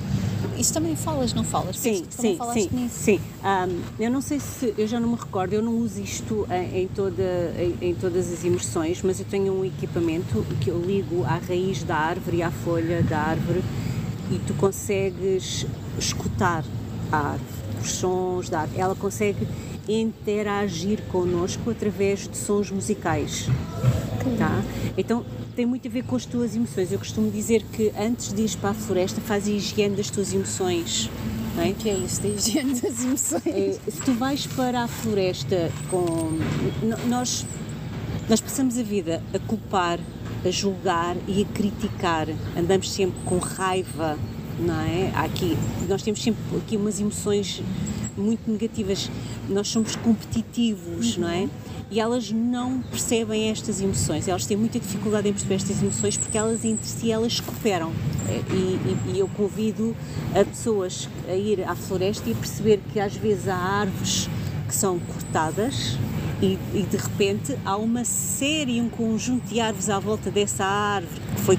[0.58, 1.78] Isso também falas, não falas?
[1.78, 2.94] Sim, sim, sim, nisso.
[2.94, 3.20] sim.
[3.42, 6.82] Ahm, eu não sei se, eu já não me recordo, eu não uso isto em,
[6.82, 11.24] em toda, em, em todas as imersões, mas eu tenho um equipamento que eu ligo
[11.30, 13.62] à raiz da árvore e à folha da árvore
[14.32, 15.64] e tu consegues
[15.96, 16.64] escutar
[17.12, 18.80] a árvore, os sons da árvore.
[18.80, 19.46] Ela consegue
[19.88, 23.46] interagir connosco através de sons musicais.
[24.36, 24.62] Tá?
[24.98, 26.90] Então tem muito a ver com as tuas emoções.
[26.90, 30.32] Eu costumo dizer que antes de ir para a floresta faz a higiene das tuas
[30.32, 31.08] emoções.
[31.54, 31.70] Não é?
[31.70, 33.46] O que é isso da higiene das emoções?
[33.46, 36.38] É, se tu vais para a floresta com.
[37.08, 37.46] Nós,
[38.28, 39.98] nós passamos a vida a culpar,
[40.44, 42.26] a julgar e a criticar.
[42.56, 44.18] Andamos sempre com raiva,
[44.58, 45.10] não é?
[45.14, 45.56] Aqui,
[45.88, 47.62] nós temos sempre aqui umas emoções
[48.16, 49.10] muito negativas.
[49.48, 51.48] Nós somos competitivos, não é?
[51.90, 56.38] E elas não percebem estas emoções, elas têm muita dificuldade em perceber estas emoções porque
[56.38, 57.90] elas entre si elas cooperam.
[58.28, 59.96] É, E, e- e eu convido
[60.32, 64.28] a pessoas a ir à floresta e a perceber que às vezes há árvores
[64.68, 65.96] que são cortadas
[66.42, 71.20] e, e de repente há uma série, um conjunto de árvores à volta dessa árvore
[71.34, 71.58] que foi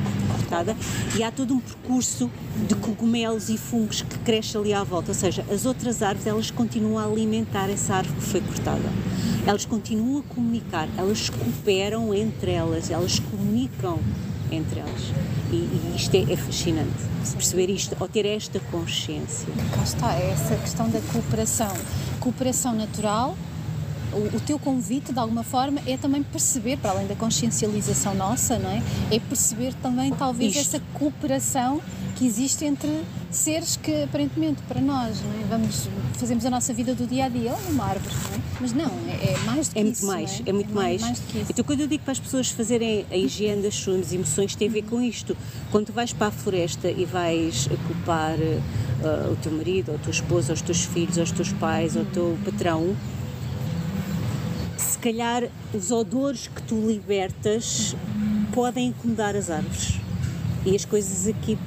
[0.51, 0.75] cortada
[1.15, 2.29] e há todo um percurso
[2.67, 6.51] de cogumelos e fungos que cresce ali à volta, ou seja, as outras árvores elas
[6.51, 8.89] continuam a alimentar essa árvore que foi cortada.
[9.45, 13.99] Elas continuam a comunicar, elas cooperam entre elas, elas comunicam
[14.51, 15.01] entre elas.
[15.51, 16.91] E, e isto é, é fascinante,
[17.33, 19.47] perceber isto, ou ter esta consciência.
[19.73, 21.73] Cá está, é essa questão da cooperação.
[22.19, 23.35] Cooperação natural,
[24.13, 28.57] o, o teu convite, de alguma forma, é também perceber, para além da consciencialização nossa,
[28.57, 28.81] não é?
[29.11, 30.75] É perceber também, talvez, Isto.
[30.75, 31.81] essa cooperação
[32.15, 35.45] que existe entre seres que, aparentemente, para nós, não é?
[35.49, 38.39] Vamos, fazemos a nossa vida do dia a dia, olha uma árvore, não é?
[38.59, 40.05] Mas não, é, é mais do que É muito isso.
[40.05, 41.01] mais, não é, muito mais.
[41.01, 41.45] mais isso.
[41.49, 44.71] Então, quando eu digo para as pessoas fazerem a higiene das suas emoções, tem a
[44.71, 45.35] ver com isto.
[45.71, 48.59] Quando tu vais para a floresta e vais culpar eh,
[49.31, 51.95] o teu marido, ou a tua esposa, ou os teus filhos, ou os teus pais,
[51.95, 52.95] ou o teu patrão,
[55.01, 57.95] calhar os odores que tu libertas
[58.53, 59.99] podem incomodar as árvores.
[60.65, 61.57] E as coisas aqui,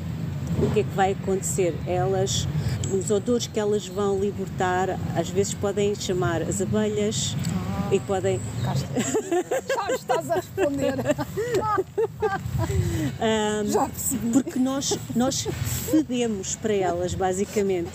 [0.63, 1.75] o que é que vai acontecer?
[1.87, 2.47] Elas,
[2.93, 7.35] os odores que elas vão libertar, às vezes podem chamar as abelhas
[7.91, 8.41] e podem.
[9.75, 10.95] Já estás a responder.
[13.21, 14.31] Ahm, Já percebi.
[14.31, 15.47] porque nós, nós
[15.91, 17.93] fedemos para elas, basicamente.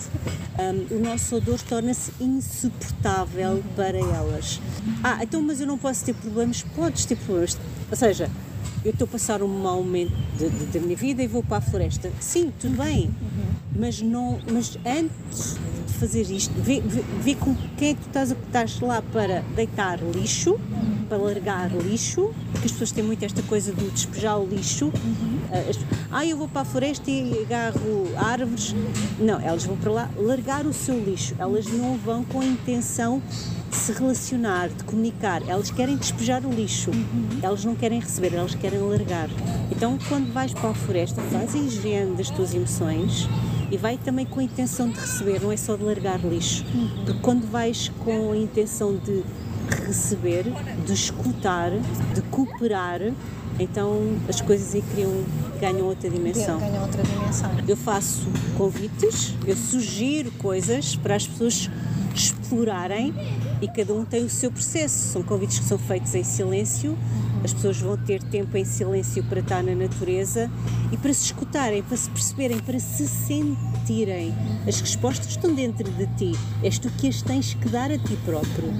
[0.58, 4.60] Ahm, o nosso odor torna-se insuportável para elas.
[5.02, 6.62] Ah, então, mas eu não posso ter problemas?
[6.74, 7.58] Podes ter problemas.
[7.90, 8.30] Ou seja,
[8.84, 10.12] eu estou a passar um mau momento
[10.72, 12.10] da minha vida e vou para a floresta.
[12.20, 13.10] Sim, tudo bem,
[13.76, 18.06] mas, não, mas antes de fazer isto, vê, vê, vê com quem é que tu
[18.06, 20.58] estás, estás lá para deitar lixo,
[21.08, 24.86] para largar lixo, porque as pessoas têm muito esta coisa do despejar o lixo.
[24.86, 25.38] Uhum.
[26.10, 28.74] Ah, eu vou para a floresta e agarro árvores.
[29.18, 31.34] Não, elas vão para lá largar o seu lixo.
[31.38, 33.20] Elas não vão com a intenção
[33.70, 35.42] de se relacionar, de comunicar.
[35.48, 36.90] Elas querem despejar o lixo.
[36.90, 37.38] Uhum.
[37.40, 39.28] Elas não querem receber, elas querem largar.
[39.70, 43.28] Então, quando vais para a floresta, faz a higiene das tuas emoções
[43.70, 46.64] e vai também com a intenção de receber, não é só de largar lixo.
[46.74, 47.04] Uhum.
[47.04, 49.22] Porque quando vais com a intenção de
[49.86, 50.44] receber,
[50.84, 53.00] de escutar, de cooperar,
[53.58, 55.24] então as coisas aí criam,
[55.60, 56.58] ganham outra dimensão.
[56.58, 57.50] Ganham outra dimensão.
[57.68, 61.70] Eu faço convites, eu sugiro coisas para as pessoas
[62.14, 63.14] explorarem
[63.60, 65.12] e cada um tem o seu processo.
[65.12, 66.96] São convites que são feitos em silêncio,
[67.42, 70.50] as pessoas vão ter tempo em silêncio para estar na natureza
[70.92, 74.34] e para se escutarem, para se perceberem, para se sentirem.
[74.66, 78.16] As respostas estão dentro de ti, és tu que as tens que dar a ti
[78.24, 78.72] próprio.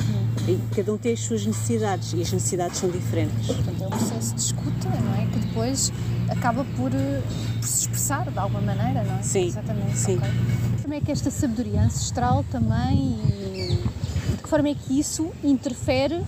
[0.46, 3.46] E cada um tem as suas necessidades e as necessidades são diferentes.
[3.46, 5.26] Portanto, é um processo de escuta, não é?
[5.26, 5.92] Que depois
[6.28, 7.22] acaba por, eh,
[7.58, 9.22] por se expressar de alguma maneira, não é?
[9.22, 9.46] Sim.
[9.46, 9.96] Exatamente.
[9.96, 10.16] Sim.
[10.16, 10.30] Okay.
[10.82, 13.18] Também é que esta sabedoria ancestral também
[14.50, 16.20] forma é que isso interfere,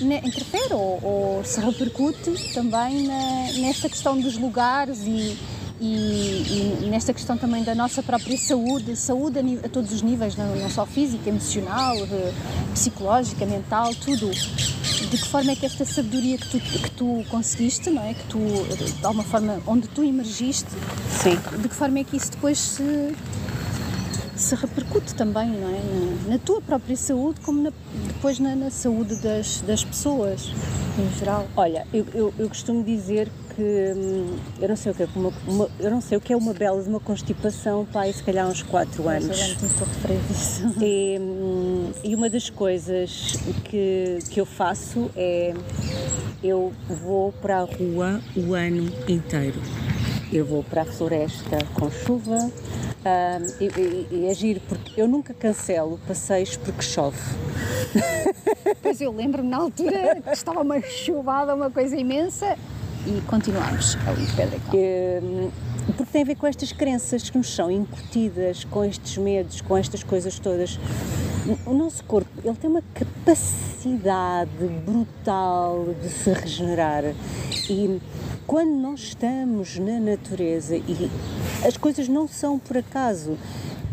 [0.00, 5.36] interfere ou, ou se repercute também na, nesta questão dos lugares e,
[5.78, 10.34] e, e, nesta questão também da nossa própria saúde, saúde a, a todos os níveis,
[10.36, 12.32] não, não, só física, emocional, de,
[12.72, 14.30] psicológica, mental, tudo.
[14.30, 18.14] De que forma é que esta sabedoria que tu, que tu conseguiste, não é?
[18.14, 20.70] Que tu, de alguma forma, onde tu emergiste,
[21.10, 21.38] Sim.
[21.60, 23.14] de que forma é que isso depois se
[24.36, 25.80] se repercute também não é?
[26.26, 27.72] na, na tua própria saúde, como na,
[28.06, 30.52] depois na, na, saúde das, das pessoas
[30.98, 31.46] em geral.
[31.56, 35.32] Olha, eu, eu, eu costumo dizer que hum, eu não sei o que é uma,
[35.46, 38.22] uma, eu não sei o que é uma bela de uma constipação para aí se
[38.22, 39.56] calhar uns 4 anos.
[40.82, 45.54] E, hum, e uma das coisas que, que eu faço é
[46.44, 46.72] eu
[47.02, 49.60] vou para a rua o ano inteiro.
[50.32, 52.50] Eu vou para a floresta com chuva,
[53.06, 57.18] um, e, e, e é giro, porque eu nunca cancelo passeios porque chove.
[58.82, 62.56] Pois eu lembro-me na altura que estava uma chuvada, uma coisa imensa
[63.06, 64.58] e continuámos ali de Pedra
[65.22, 65.50] um,
[65.86, 69.76] Porque tem a ver com estas crenças que nos são incutidas, com estes medos, com
[69.76, 70.78] estas coisas todas.
[71.64, 74.50] O nosso corpo, ele tem uma capacidade
[74.84, 77.04] brutal de se regenerar
[77.70, 78.00] e
[78.46, 81.10] quando nós estamos na natureza e
[81.64, 83.36] as coisas não são por acaso.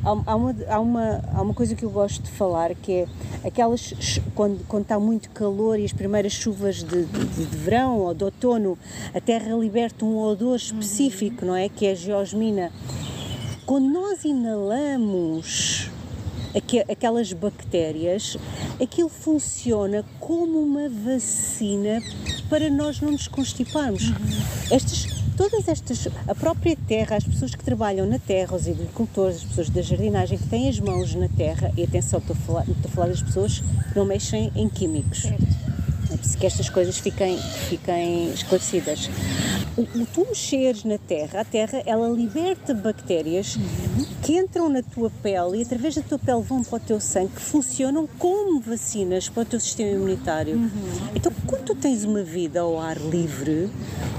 [0.04, 3.08] Há, uma, há, uma, há uma coisa que eu gosto de falar que é
[3.46, 8.14] aquelas quando, quando está muito calor e as primeiras chuvas de, de, de verão ou
[8.14, 8.78] de outono,
[9.14, 11.52] a terra liberta um odor específico, uhum.
[11.52, 11.70] não é?
[11.70, 12.72] Que é a geosmina.
[13.66, 15.90] Quando nós inalamos
[16.90, 18.38] aquelas bactérias,
[18.82, 22.02] aquilo funciona como uma vacina
[22.50, 24.10] para nós não nos constiparmos.
[24.10, 24.16] Uhum.
[24.72, 29.44] Estas, todas estas, a própria terra, as pessoas que trabalham na terra, os agricultores, as
[29.44, 32.86] pessoas da jardinagem que têm as mãos na terra, e atenção, estou a falar, estou
[32.86, 35.24] a falar das pessoas que não mexem em químicos.
[35.24, 35.63] Certo
[36.40, 39.10] que estas coisas fiquem, fiquem esclarecidas.
[39.76, 44.06] O, o tu mexeres na terra, a terra ela liberta bactérias uhum.
[44.22, 47.32] que entram na tua pele e através da tua pele vão para o teu sangue,
[47.36, 50.56] que funcionam como vacinas para o teu sistema imunitário.
[50.56, 50.70] Uhum.
[51.16, 53.70] Então, quando tu tens uma vida ao ar livre,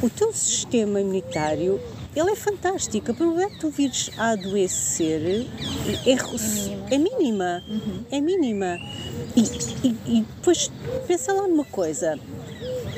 [0.03, 1.81] o teu sistema imunitário
[2.15, 3.11] ele é fantástico.
[3.11, 5.47] A probabilidade de tu vires a adoecer
[6.07, 7.63] é, é, é mínima.
[7.69, 8.05] Uhum.
[8.11, 8.79] É mínima.
[9.37, 10.71] E, e, e depois,
[11.07, 12.19] pensa lá numa coisa.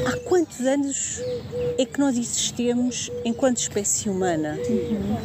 [0.06, 1.20] Há quantos anos
[1.78, 4.58] é que nós existemos enquanto espécie humana?
[4.68, 5.16] Uhum.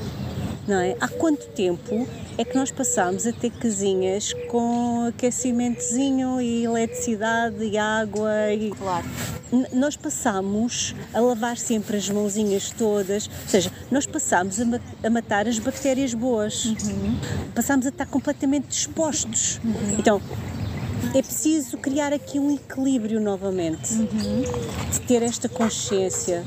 [0.72, 0.96] Não é?
[1.02, 2.08] Há quanto tempo
[2.38, 9.06] é que nós passámos a ter casinhas com aquecimentozinho e eletricidade e água e claro.
[9.74, 15.10] nós passámos a lavar sempre as mãozinhas todas, ou seja, nós passámos a, ma a
[15.10, 17.20] matar as bactérias boas, uhum.
[17.54, 19.60] passámos a estar completamente dispostos.
[19.66, 19.98] Uhum.
[20.00, 20.22] Então,
[21.14, 24.44] é preciso criar aqui um equilíbrio novamente, uhum.
[24.92, 26.46] de ter esta consciência,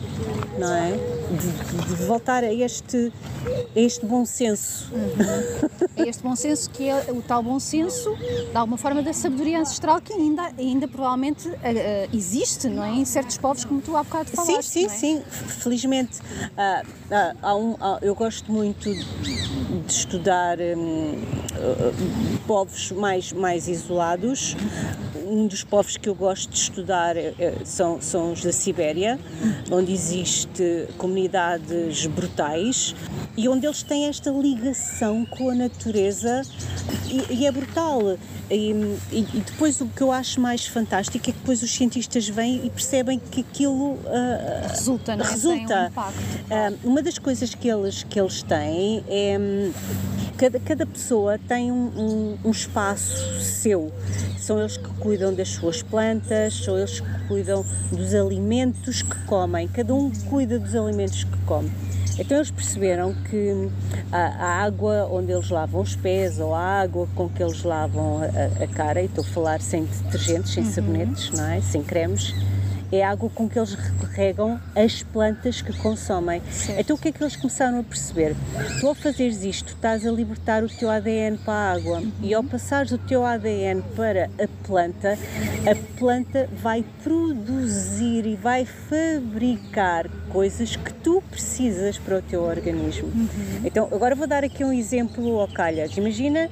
[0.58, 0.92] não é?
[0.92, 3.12] De, de, voltar a este,
[3.74, 4.90] a este bom senso.
[4.92, 5.84] Uhum.
[5.96, 9.60] É este bom senso que é o tal bom senso, de alguma forma, da sabedoria
[9.60, 11.54] ancestral que ainda, ainda provavelmente uh, uh,
[12.12, 12.90] existe, não é?
[12.90, 14.70] Em certos povos, como tu há bocado falaste.
[14.70, 15.22] Sim, sim, é?
[15.22, 15.22] sim.
[15.60, 21.20] Felizmente, uh, há um, eu gosto muito de estudar um,
[22.46, 24.43] povos mais, mais isolados
[25.26, 29.18] um dos povos que eu gosto de estudar é, é, são, são os da Sibéria,
[29.70, 32.94] onde existe comunidades brutais
[33.36, 36.42] e onde eles têm esta ligação com a natureza
[37.08, 38.16] e, e é brutal.
[38.50, 38.70] E,
[39.10, 42.70] e, depois o que eu acho mais fantástico é que depois os cientistas vêm e
[42.70, 45.28] percebem que aquilo uh, resulta, não é?
[45.28, 45.92] resulta.
[45.96, 49.72] Um uh, uma das coisas que eles, que eles têm é um,
[50.36, 53.90] cada, cada pessoa tem um, um, um espaço seu.
[54.38, 59.68] São eles que cuidam das suas plantas, são eles que cuidam dos alimentos que comem,
[59.68, 61.70] cada um cuida dos alimentos que come.
[62.18, 63.68] Então eles perceberam que
[64.12, 68.64] a, água onde eles lavam os pés ou a água com que eles lavam a,
[68.64, 70.70] a cara, e estou a falar sem detergentes, sem uhum.
[70.70, 71.60] sabonetes, não é?
[71.60, 72.32] sem cremes,
[72.90, 73.74] é água com que eles
[74.12, 76.42] regam as plantas que consomem.
[76.50, 76.80] Certo.
[76.80, 78.36] Então o que é que eles começaram a perceber?
[78.80, 82.12] Tu ao fazeres isto, estás a libertar o teu ADN para a água uhum.
[82.22, 85.18] e ao passares o teu ADN para a planta,
[85.70, 93.08] a planta vai produzir e vai fabricar coisas que tu precisas para o teu organismo.
[93.08, 93.28] Uhum.
[93.64, 95.96] Então, agora vou dar aqui um exemplo ao calhas.
[95.96, 96.48] Imagina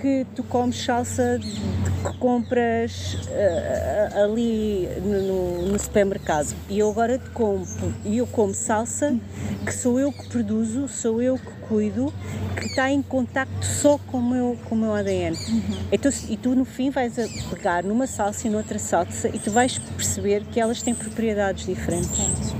[0.00, 7.92] que tu comes salsa que compras uh, ali no, no, supermercado e eu agora compro
[8.04, 9.18] e eu como salsa
[9.64, 12.12] que sou eu que produzo, sou eu que cuido,
[12.56, 15.36] que está em contacto só com o meu, com o meu ADN.
[15.36, 15.62] Uhum.
[15.90, 17.14] Então, e tu no fim vais
[17.50, 22.54] pegar numa salsa e noutra salsa e tu vais perceber que elas têm propriedades diferentes.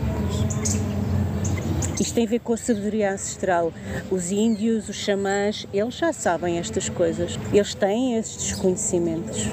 [2.00, 3.72] Isto tem a ver com a sabedoria ancestral.
[4.10, 7.38] Os índios, os xamãs, eles já sabem estas coisas.
[7.52, 9.48] Eles têm estes conhecimentos.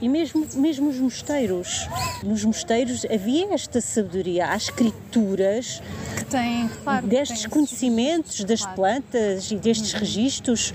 [0.00, 1.86] E mesmo, mesmo os mosteiros.
[2.22, 4.48] Nos mosteiros havia esta sabedoria.
[4.48, 5.82] Há escrituras
[6.16, 8.76] que têm, claro, destes conhecimentos das claro.
[8.76, 10.00] plantas e destes uhum.
[10.00, 10.72] registros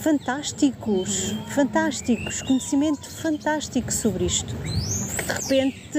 [0.00, 4.54] fantásticos, fantásticos, conhecimento fantástico sobre isto
[5.30, 5.98] de repente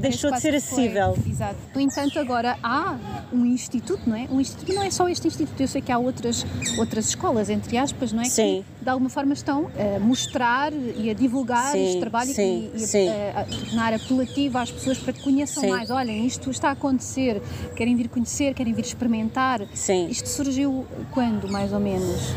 [0.00, 1.14] deixou de ser acessível.
[1.14, 1.56] Foi, exato.
[1.74, 2.96] No entanto, agora há
[3.32, 4.26] um instituto, não é?
[4.30, 6.44] Um instituto não é só este instituto, eu sei que há outras,
[6.78, 8.26] outras escolas, entre aspas, não é?
[8.26, 8.64] Sim.
[8.78, 12.78] Que de alguma forma estão a mostrar e a divulgar sim, este trabalho sim, e,
[12.78, 13.08] sim.
[13.08, 15.90] A, a, tornar apelativo às pessoas para que conheçam mais.
[15.90, 17.40] Olhem, isto está a acontecer,
[17.74, 19.66] querem vir conhecer, querem vir experimentar.
[19.74, 20.08] Sim.
[20.08, 22.34] Isto surgiu quando, mais ou menos?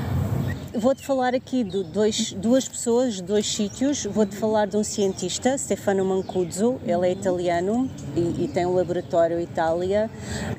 [0.77, 4.03] Vou-te falar aqui de dois, duas pessoas, dois sítios.
[4.03, 9.39] Vou-te falar de um cientista, Stefano Mancuso, ele é italiano e, e tem um laboratório
[9.39, 10.09] em Itália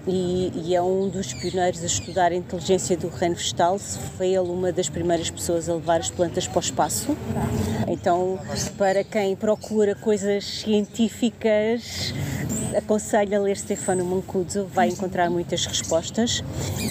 [0.07, 3.79] e, e, é um dos pioneiros a estudar a inteligência do reino vegetal.
[3.79, 7.15] Foi ele uma das primeiras pessoas a levar as plantas para o espaço.
[7.87, 8.39] Então,
[8.79, 12.15] para quem procura coisas científicas,
[12.77, 16.43] aconselho a ler Stefano Mancuso, vai encontrar muitas respostas.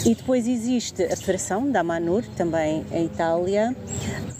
[0.05, 3.73] E depois existe a Federação da Manur, também em Itália,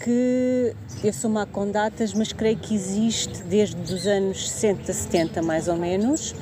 [0.00, 5.42] que eu sou má com datas, mas creio que existe desde os anos 60, 70
[5.42, 6.34] mais ou menos.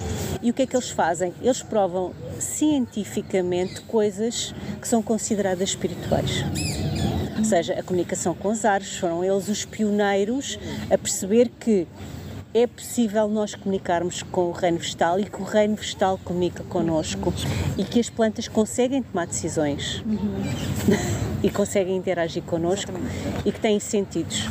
[0.42, 1.32] E o que é que eles fazem?
[1.40, 6.44] Eles provam cientificamente coisas que são consideradas espirituais
[7.36, 10.58] ou seja, a comunicação com as árvores, foram eles os pioneiros
[10.90, 11.86] a perceber que
[12.54, 17.34] é possível nós comunicarmos com o reino vegetal e que o reino vegetal comunica connosco
[17.76, 21.33] e que as plantas conseguem tomar decisões uhum.
[21.44, 23.48] e conseguem interagir connosco Exatamente.
[23.48, 24.48] e que têm sentidos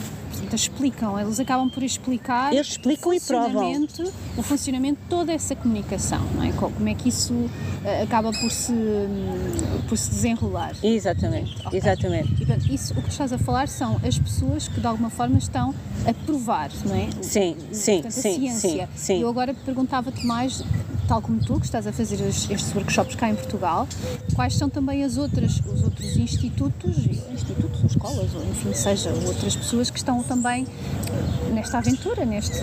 [0.56, 3.88] explicam, eles acabam por explicar eles explicam o e provam
[4.38, 6.52] o funcionamento de toda essa comunicação, não é?
[6.52, 10.76] Como é que isso uh, acaba por se, um, por se desenrolar.
[10.84, 11.80] Exatamente, okay.
[11.80, 12.34] exatamente.
[12.34, 15.38] E, portanto, isso, o que estás a falar são as pessoas que de alguma forma
[15.38, 15.74] estão
[16.06, 17.10] a provar, não é?
[17.22, 18.90] Sim, sim, portanto, sim, a ciência.
[18.94, 19.22] sim, sim.
[19.22, 20.64] Eu agora perguntava-te mais
[21.08, 23.88] tal como tu, que estás a fazer estes workshops cá em Portugal,
[24.36, 26.98] quais são também as outras, os outros institutos,
[27.32, 30.68] institutos ou escolas, ou enfim, seja, outras pessoas que estão também
[31.54, 32.58] nesta aventura, neste...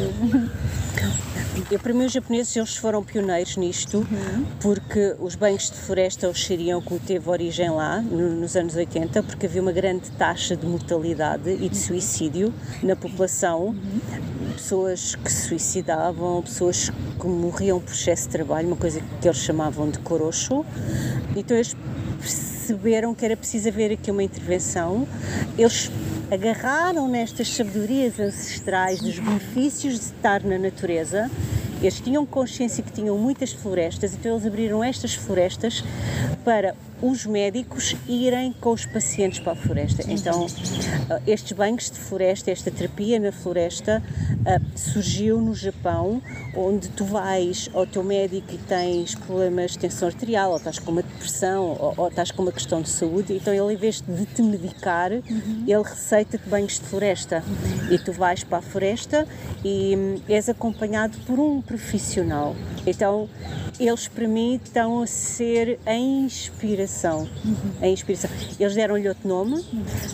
[1.70, 4.45] Eu, para mim, os japoneses eles foram pioneiros nisto, uhum.
[4.61, 9.47] porque os banhos de floresta, o Shirioku, teve origem lá, no, nos anos 80, porque
[9.47, 13.66] havia uma grande taxa de mortalidade e de suicídio na população.
[13.66, 14.01] Uhum.
[14.55, 19.91] Pessoas que se suicidavam, pessoas que morriam por excesso trabalho, uma coisa que eles chamavam
[19.91, 20.64] de corocho.
[21.37, 21.76] Então eles
[22.20, 25.07] perceberam que era preciso haver aqui uma intervenção.
[25.59, 25.91] Eles
[26.31, 31.31] agarraram nestas sabedorias ancestrais dos benefícios de estar na natureza.
[31.81, 35.83] Eles tinham consciência que tinham muitas florestas, então eles abriram estas florestas
[36.45, 40.03] para os médicos irem com os pacientes para a floresta.
[40.07, 40.49] Então, uh,
[41.26, 46.22] estes banhos de floresta, esta terapia na floresta, uh, surgiu no Japão,
[46.55, 50.91] onde tu vais ao teu médico e tens problemas de tensão arterial, ou estás com
[50.91, 54.26] uma depressão, ou, ou estás com uma questão de saúde, então ele, em vez de
[54.26, 55.64] te medicar, uhum.
[55.66, 57.43] ele receita-te banhos de floresta.
[57.47, 57.95] Uhum.
[57.95, 59.26] E tu vais para a floresta
[59.64, 62.57] e hum, és acompanhado por um profissional.
[62.85, 63.29] Então,
[63.79, 67.29] eles para mim estão a ser a inspiração.
[67.45, 67.73] Uhum.
[67.81, 68.29] A inspiração.
[68.59, 69.64] Eles deram-lhe outro nome,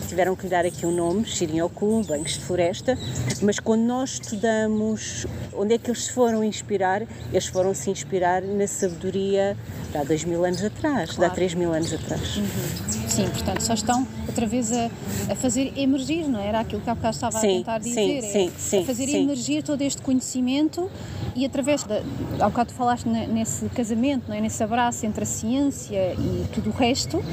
[0.07, 2.95] tiveram que lhe dar aqui um nome, Shirinyoku, Banhos de Floresta,
[3.41, 7.01] mas quando nós estudamos onde é que eles se foram inspirar,
[7.31, 9.57] eles foram se inspirar na sabedoria
[9.91, 11.19] de há dois mil anos atrás, claro.
[11.19, 12.37] de há três mil anos atrás.
[12.37, 13.07] Uhum.
[13.07, 14.91] Sim, portanto, só estão outra vez a,
[15.31, 16.47] a, fazer emergir, não é?
[16.47, 17.93] Era aquilo que há bocado estava sim, a tentar dizer.
[17.93, 19.23] Sim, é sim, sim, a fazer sim.
[19.23, 20.89] emergir todo este conhecimento
[21.37, 22.01] e através da.
[22.39, 24.41] Há bocado tu falaste nesse casamento, não é?
[24.41, 27.23] nesse abraço entre a ciência e tudo o resto,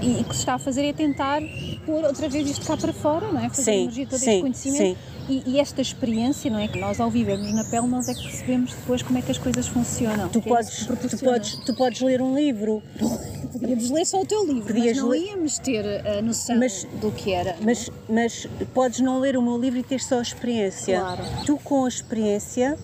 [0.00, 1.40] e o que se está a fazer é tentar
[1.84, 3.48] pôr outra vez isto cá para fora, não é?
[3.50, 4.98] Fazer sim, emergir todo sim, este conhecimento.
[5.28, 6.68] E, e, esta experiência, não é?
[6.68, 9.38] Que nós ao vivemos na pele, nós é que percebemos depois como é que as
[9.38, 10.28] coisas funcionam.
[10.28, 12.82] Tu, é podes, é tu, podes, tu podes ler um livro.
[13.52, 15.26] Podíamos ler só o teu livro, Podias mas não ler...
[15.26, 17.54] íamos ter a noção mas, do que era.
[17.60, 20.98] Mas, mas podes não ler o meu livro e ter só a experiência.
[20.98, 21.22] Claro.
[21.44, 22.78] Tu com a experiência,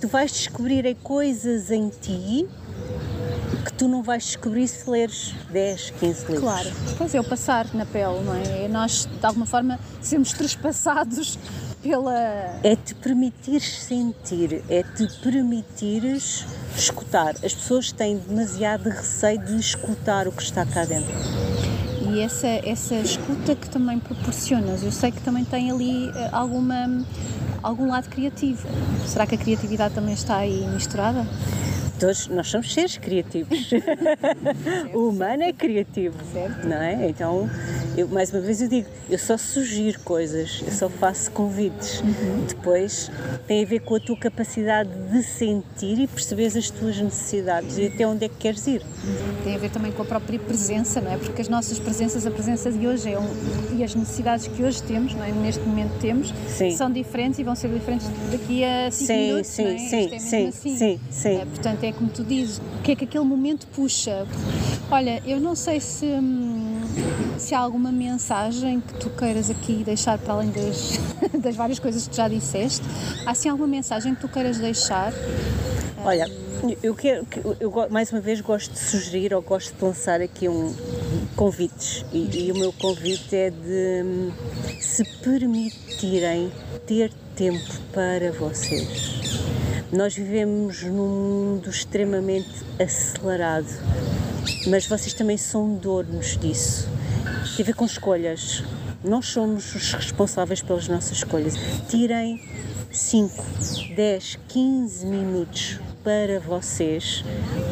[0.00, 2.48] tu vais descobrir coisas em ti
[3.64, 6.40] que tu não vais descobrir se leres 10, 15 livros.
[6.40, 8.68] Claro, pois é, o passar na pele, não é?
[8.68, 11.38] Nós, de alguma forma, sermos trespassados
[11.84, 12.14] pela.
[12.62, 17.34] É te permitires sentir, é te permitires escutar.
[17.44, 21.12] As pessoas têm demasiado receio de escutar o que está cá dentro.
[22.10, 27.04] E essa, essa escuta que também proporcionas, eu sei que também tem ali eh, alguma,
[27.62, 28.66] algum lado criativo.
[29.06, 31.26] Será que a criatividade também está aí misturada?
[32.04, 33.70] Todos nós somos seres criativos.
[34.92, 36.68] o humano é criativo, certo.
[36.68, 37.08] não é?
[37.08, 37.48] Então,
[37.96, 42.00] eu, mais uma vez eu digo, eu só sugiro coisas, eu só faço convites.
[42.00, 42.44] Uhum.
[42.46, 43.10] Depois
[43.46, 47.86] tem a ver com a tua capacidade de sentir e perceber as tuas necessidades e
[47.86, 48.82] até onde é que queres ir.
[49.42, 51.16] Tem a ver também com a própria presença, não é?
[51.16, 53.28] Porque as nossas presenças, a presença de hoje é um,
[53.74, 55.32] e as necessidades que hoje temos, não é?
[55.32, 56.70] neste momento temos, sim.
[56.70, 59.46] são diferentes e vão ser diferentes daqui a 5 minutos.
[59.46, 59.78] Sim, é?
[59.78, 60.76] sim, é sim, assim.
[60.76, 61.36] sim, sim.
[61.36, 64.26] É, portanto, é como tu dizes, o que é que aquele momento puxa?
[64.90, 66.06] Olha, eu não sei se.
[66.06, 66.80] Hum,
[67.38, 70.98] se há alguma mensagem que tu queiras aqui deixar para além das,
[71.40, 72.84] das várias coisas que já disseste,
[73.26, 75.12] há assim alguma mensagem que tu queiras deixar?
[76.04, 76.26] Olha,
[76.82, 77.26] eu quero,
[77.60, 80.74] eu mais uma vez gosto de sugerir ou gosto de lançar aqui um
[81.34, 84.32] convites e, e o meu convite é de hum,
[84.80, 86.52] se permitirem
[86.86, 89.13] ter tempo para vocês.
[89.94, 92.50] Nós vivemos num mundo extremamente
[92.82, 93.68] acelerado,
[94.66, 96.88] mas vocês também são donos disso.
[97.54, 98.64] Tem a ver com escolhas.
[99.04, 101.54] Nós somos os responsáveis pelas nossas escolhas.
[101.88, 102.42] Tirem
[102.90, 103.44] 5,
[103.94, 107.24] 10, 15 minutos para vocês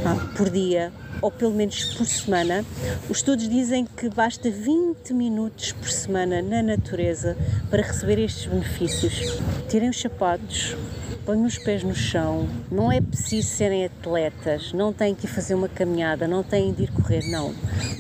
[0.07, 2.65] ah, por dia ou pelo menos por semana.
[3.11, 7.37] Os estudos dizem que basta 20 minutos por semana na natureza
[7.69, 9.41] para receber estes benefícios.
[9.69, 10.77] Tirem os sapatos,
[11.25, 12.49] ponham os pés no chão.
[12.71, 16.93] Não é preciso serem atletas, não têm que fazer uma caminhada, não têm de ir
[16.93, 17.55] correr, não.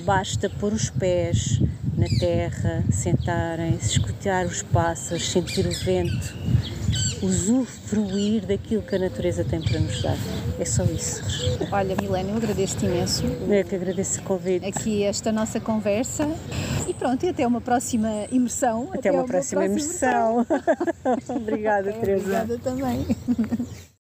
[0.04, 1.60] Basta pôr os pés
[1.96, 6.34] na terra, sentarem-se, escutar os pássaros, sentir o vento,
[7.22, 10.16] usufruir daquilo que a natureza tem para nos dar.
[10.58, 11.22] É só isso.
[11.70, 13.24] Olha, Milena, eu agradeço-te imenso.
[13.24, 14.66] Eu que agradeço o convite.
[14.66, 16.28] Aqui esta nossa conversa.
[16.88, 18.88] E pronto, e até uma próxima imersão.
[18.88, 20.46] Até, até uma, próxima, próxima imersão.
[20.50, 21.36] imersão.
[21.36, 22.42] obrigada, Teresa.
[22.42, 23.06] Obrigada também.